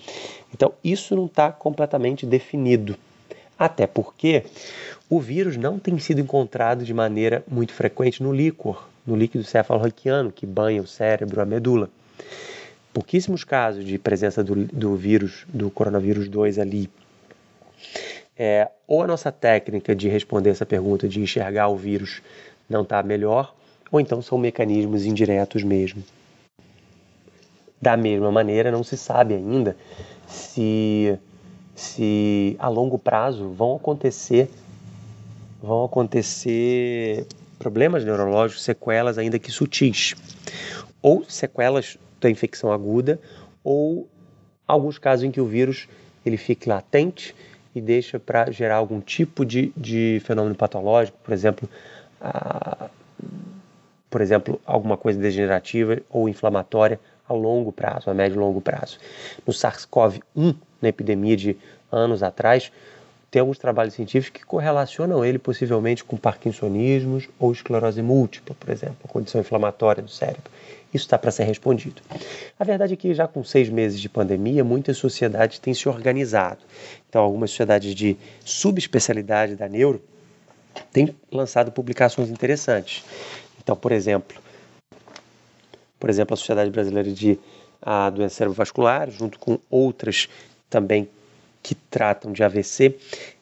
Então, 0.54 0.74
isso 0.84 1.16
não 1.16 1.26
está 1.26 1.54
completamente 1.54 2.26
definido. 2.26 2.98
Até 3.58 3.88
porque 3.88 4.44
o 5.10 5.22
vírus 5.22 5.56
não 5.56 5.80
tem 5.80 5.98
sido 6.00 6.20
encontrado 6.20 6.84
de 6.84 6.94
maneira 6.94 7.44
muito 7.48 7.74
frequente 7.74 8.22
no 8.22 8.34
líquor, 8.34 8.88
no 9.10 9.16
líquido 9.16 9.44
cefalorraquiano, 9.44 10.32
que 10.32 10.46
banha 10.46 10.82
o 10.82 10.88
cérebro, 10.88 11.42
a 11.42 11.46
medula. 11.46 11.90
Pouquíssimos 12.94 13.44
casos 13.44 13.84
de 13.84 13.98
presença 13.98 14.44
do, 14.44 14.56
do 14.56 14.96
vírus, 14.96 15.46
do 15.48 15.70
coronavírus 15.70 16.28
2 16.28 16.60
ali. 16.60 16.90
É, 18.38 18.70
ou 18.88 19.04
a 19.04 19.08
nossa 19.08 19.32
técnica 19.32 19.96
de 19.96 20.08
responder 20.08 20.52
essa 20.52 20.66
pergunta, 20.66 21.08
de 21.08 21.20
enxergar 21.20 21.68
o 21.68 21.76
vírus, 21.76 22.22
não 22.70 22.84
está 22.84 23.02
melhor, 23.04 23.54
ou 23.92 24.00
então 24.00 24.22
são 24.22 24.38
mecanismos 24.38 25.06
indiretos 25.06 25.64
mesmo. 25.64 26.04
Da 27.82 27.98
mesma 27.98 28.32
maneira, 28.32 28.72
não 28.72 28.84
se 28.84 28.96
sabe 28.96 29.34
ainda 29.34 29.76
se, 30.28 31.18
se 31.76 32.56
a 32.60 32.68
longo 32.68 33.00
prazo 33.00 33.50
vão 33.50 33.76
acontecer 33.76 34.50
vão 35.62 35.86
acontecer 35.86 37.28
problemas 37.60 38.06
neurológicos, 38.06 38.64
sequelas 38.64 39.18
ainda 39.18 39.38
que 39.38 39.52
sutis, 39.52 40.16
ou 41.02 41.26
sequelas 41.28 41.98
da 42.20 42.30
infecção 42.30 42.72
aguda, 42.72 43.20
ou 43.64 44.08
alguns 44.66 44.98
casos 44.98 45.26
em 45.26 45.32
que 45.32 45.42
o 45.42 45.46
vírus 45.46 45.88
ele 46.26 46.38
fique 46.38 46.68
latente 46.68 47.36
e 47.76 47.82
deixa 47.82 48.20
para 48.20 48.50
gerar 48.52 48.78
algum 48.78 49.00
tipo 49.00 49.46
de, 49.46 49.72
de 49.76 50.22
fenômeno 50.26 50.56
patológico, 50.56 51.18
por 51.24 51.34
exemplo, 51.34 51.70
a, 52.20 52.90
por 54.10 54.22
exemplo, 54.22 54.60
alguma 54.66 54.98
coisa 54.98 55.20
degenerativa 55.20 56.00
ou 56.10 56.28
inflamatória 56.28 57.00
a 57.28 57.34
longo 57.34 57.72
prazo, 57.72 58.10
a 58.10 58.14
médio 58.14 58.38
e 58.38 58.40
longo 58.40 58.60
prazo. 58.60 58.98
No 59.46 59.54
SARS-CoV-1, 59.54 60.56
na 60.82 60.90
epidemia 60.90 61.38
de 61.38 61.58
anos 61.92 62.24
atrás, 62.24 62.72
tem 63.32 63.40
alguns 63.40 63.58
trabalhos 63.58 63.94
científicos 63.94 64.42
que 64.42 64.46
correlacionam 64.46 65.24
ele 65.24 65.38
possivelmente 65.38 66.04
com 66.04 66.18
parkinsonismos 66.18 67.30
ou 67.38 67.52
esclerose 67.52 68.02
múltipla, 68.02 68.56
por 68.60 68.70
exemplo, 68.70 68.98
a 69.04 69.08
condição 69.08 69.40
inflamatória 69.40 70.02
do 70.02 70.10
cérebro. 70.10 70.52
Isso 70.92 71.06
está 71.06 71.18
para 71.20 71.30
ser 71.30 71.44
respondido. 71.44 72.02
A 72.60 72.64
verdade 72.64 72.94
é 72.94 72.98
que 72.98 73.14
já 73.14 73.28
com 73.28 73.44
seis 73.44 73.70
meses 73.70 74.02
de 74.02 74.10
pandemia, 74.10 74.64
muitas 74.64 74.98
sociedades 74.98 75.60
têm 75.60 75.74
se 75.74 75.88
organizado. 75.88 76.62
Então, 77.08 77.22
algumas 77.22 77.52
sociedades 77.52 77.94
de 77.94 78.18
subespecialidade 78.44 79.56
da 79.56 79.70
neuro 79.70 80.02
têm 80.92 81.16
lançado 81.32 81.72
publicações 81.72 82.30
interessantes. 82.30 83.04
Então, 83.62 83.76
por 83.76 83.92
exemplo, 83.92 84.42
por 86.00 86.10
exemplo, 86.10 86.34
a 86.34 86.38
Sociedade 86.38 86.72
Brasileira 86.72 87.12
de 87.12 87.38
a 87.82 88.10
Doenças 88.10 88.34
Cerebrovasculares, 88.34 89.14
junto 89.14 89.38
com 89.38 89.60
outras 89.70 90.28
também 90.70 91.08
que 91.70 91.76
tratam 91.76 92.32
de 92.32 92.44
AVC, 92.44 92.96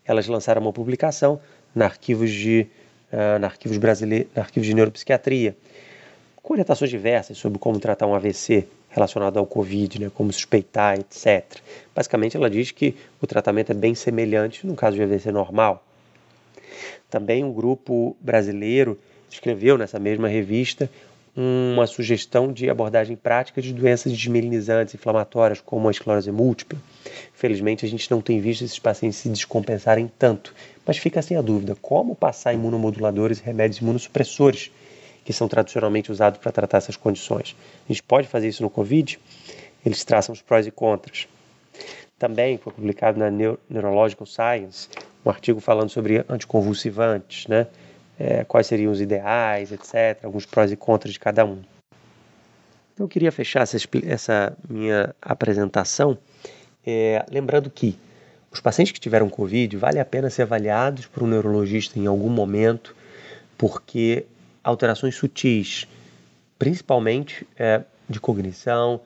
elas 0.05 0.27
lançaram 0.27 0.61
uma 0.61 0.73
publicação 0.73 1.39
na 1.73 1.85
arquivos 1.85 2.29
de 2.29 2.67
uh, 3.13 3.39
na 3.39 3.47
arquivos 3.47 3.77
brasileiros, 3.77 4.27
na 4.35 4.41
arquivos 4.41 4.67
de 4.67 4.73
neuropsiquiatria, 4.73 5.55
com 6.43 6.53
orientações 6.53 6.91
diversas 6.91 7.37
sobre 7.37 7.57
como 7.57 7.79
tratar 7.79 8.05
um 8.05 8.13
AVC 8.13 8.67
relacionado 8.89 9.39
ao 9.39 9.45
COVID, 9.45 10.01
né, 10.01 10.11
como 10.13 10.33
suspeitar, 10.33 10.99
etc. 10.99 11.61
Basicamente, 11.95 12.35
ela 12.35 12.49
diz 12.49 12.71
que 12.71 12.97
o 13.21 13.27
tratamento 13.27 13.71
é 13.71 13.75
bem 13.75 13.95
semelhante 13.95 14.67
no 14.67 14.75
caso 14.75 14.97
de 14.97 15.03
AVC 15.03 15.31
normal. 15.31 15.81
Também 17.09 17.45
um 17.45 17.53
grupo 17.53 18.17
brasileiro 18.19 18.99
escreveu 19.29 19.77
nessa 19.77 19.99
mesma 19.99 20.27
revista 20.27 20.89
uma 21.39 21.85
sugestão 21.85 22.51
de 22.51 22.67
abordagem 22.67 23.15
prática 23.15 23.61
de 23.61 23.71
doenças 23.71 24.11
desmielinizantes 24.11 24.95
inflamatórias, 24.95 25.61
como 25.61 25.87
a 25.87 25.91
esclerose 25.91 26.31
múltipla. 26.31 26.79
Felizmente, 27.31 27.85
a 27.85 27.87
gente 27.87 28.09
não 28.09 28.21
tem 28.21 28.41
visto 28.41 28.65
esses 28.65 28.79
pacientes 28.79 29.19
se 29.19 29.29
descompensarem 29.29 30.11
tanto, 30.17 30.55
mas 30.83 30.97
fica 30.97 31.19
assim 31.19 31.35
a 31.35 31.41
dúvida: 31.41 31.77
como 31.79 32.15
passar 32.15 32.53
imunomoduladores 32.53 33.39
e 33.39 33.43
remédios 33.43 33.79
imunossupressores, 33.79 34.71
que 35.23 35.31
são 35.31 35.47
tradicionalmente 35.47 36.11
usados 36.11 36.39
para 36.39 36.51
tratar 36.51 36.79
essas 36.79 36.95
condições? 36.95 37.55
A 37.87 37.93
gente 37.93 38.01
pode 38.01 38.27
fazer 38.27 38.47
isso 38.47 38.63
no 38.63 38.69
Covid? 38.69 39.19
Eles 39.85 40.03
traçam 40.03 40.33
os 40.33 40.41
prós 40.41 40.65
e 40.65 40.71
contras. 40.71 41.27
Também 42.17 42.57
foi 42.57 42.73
publicado 42.73 43.19
na 43.19 43.29
Neurological 43.29 44.25
Science 44.25 44.89
um 45.23 45.29
artigo 45.29 45.59
falando 45.59 45.89
sobre 45.89 46.25
anticonvulsivantes, 46.27 47.47
né? 47.47 47.67
É, 48.19 48.43
quais 48.43 48.67
seriam 48.67 48.91
os 48.91 49.01
ideais, 49.01 49.71
etc., 49.71 50.23
alguns 50.23 50.45
prós 50.45 50.71
e 50.71 50.75
contras 50.75 51.13
de 51.13 51.19
cada 51.19 51.45
um. 51.45 51.61
Então, 52.93 53.05
eu 53.05 53.07
queria 53.07 53.31
fechar 53.31 53.61
essa, 53.61 53.77
essa 54.05 54.57
minha 54.67 55.13
apresentação 55.21 56.17
é, 56.87 57.25
lembrando 57.29 57.69
que 57.69 57.99
os 58.49 58.61
pacientes 58.61 58.93
que 58.93 58.99
tiveram 58.99 59.29
Covid 59.29 59.75
vale 59.75 59.99
a 59.99 60.05
pena 60.05 60.29
ser 60.29 60.43
avaliados 60.43 61.05
por 61.05 61.21
um 61.21 61.27
neurologista 61.27 61.99
em 61.99 62.07
algum 62.07 62.29
momento, 62.29 62.95
porque 63.57 64.25
alterações 64.63 65.15
sutis, 65.15 65.85
principalmente 66.57 67.45
é, 67.57 67.83
de 68.09 68.21
cognição, 68.21 69.01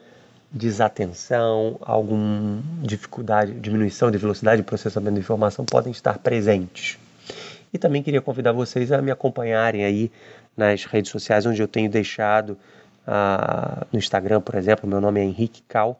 desatenção, 0.51 1.79
alguma 1.81 2.61
dificuldade, 2.83 3.53
diminuição 3.53 4.11
de 4.11 4.17
velocidade 4.19 4.61
de 4.61 4.67
processamento 4.67 5.15
de 5.15 5.21
informação 5.21 5.65
podem 5.65 5.91
estar 5.91 6.19
presentes. 6.19 6.99
E 7.73 7.77
também 7.77 8.03
queria 8.03 8.21
convidar 8.21 8.51
vocês 8.51 8.91
a 8.91 9.01
me 9.01 9.11
acompanharem 9.11 9.85
aí 9.85 10.11
nas 10.55 10.85
redes 10.85 11.09
sociais, 11.09 11.45
onde 11.45 11.61
eu 11.61 11.67
tenho 11.67 11.89
deixado 11.89 12.57
uh, 13.07 13.85
no 13.91 13.97
Instagram, 13.97 14.41
por 14.41 14.55
exemplo, 14.55 14.89
meu 14.89 14.99
nome 14.99 15.21
é 15.21 15.23
Henrique 15.23 15.63
Cal, 15.67 15.99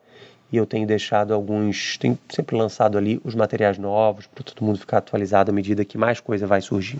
e 0.51 0.57
eu 0.57 0.65
tenho 0.65 0.85
deixado 0.85 1.33
alguns, 1.33 1.97
tenho 1.97 2.19
sempre 2.29 2.57
lançado 2.57 2.97
ali 2.97 3.21
os 3.23 3.33
materiais 3.33 3.77
novos 3.77 4.27
para 4.27 4.43
todo 4.43 4.65
mundo 4.65 4.79
ficar 4.79 4.97
atualizado 4.97 5.49
à 5.49 5.53
medida 5.53 5.85
que 5.85 5.97
mais 5.97 6.19
coisa 6.19 6.45
vai 6.45 6.61
surgir. 6.61 6.99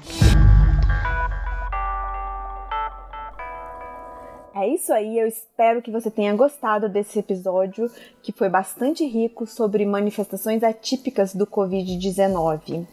É 4.53 4.67
isso 4.67 4.93
aí, 4.93 5.17
eu 5.17 5.27
espero 5.27 5.81
que 5.81 5.91
você 5.91 6.11
tenha 6.11 6.33
gostado 6.35 6.87
desse 6.87 7.19
episódio, 7.19 7.89
que 8.21 8.31
foi 8.31 8.47
bastante 8.47 9.05
rico 9.05 9.45
sobre 9.45 9.85
manifestações 9.85 10.63
atípicas 10.63 11.33
do 11.33 11.47
Covid-19. 11.47 12.85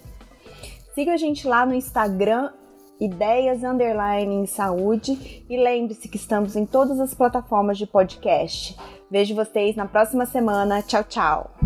Siga 0.99 1.13
a 1.13 1.17
gente 1.17 1.47
lá 1.47 1.65
no 1.65 1.75
Instagram, 1.75 2.51
ideias 2.99 3.63
underline 3.63 4.35
em 4.35 4.47
saúde, 4.47 5.45
e 5.49 5.57
lembre-se 5.57 6.09
que 6.09 6.17
estamos 6.17 6.57
em 6.57 6.67
todas 6.67 6.99
as 6.99 7.15
plataformas 7.15 7.79
de 7.79 7.87
podcast. 7.87 8.77
Vejo 9.09 9.33
vocês 9.33 9.77
na 9.77 9.87
próxima 9.87 10.27
semana. 10.27 10.83
Tchau, 10.83 11.05
tchau! 11.05 11.58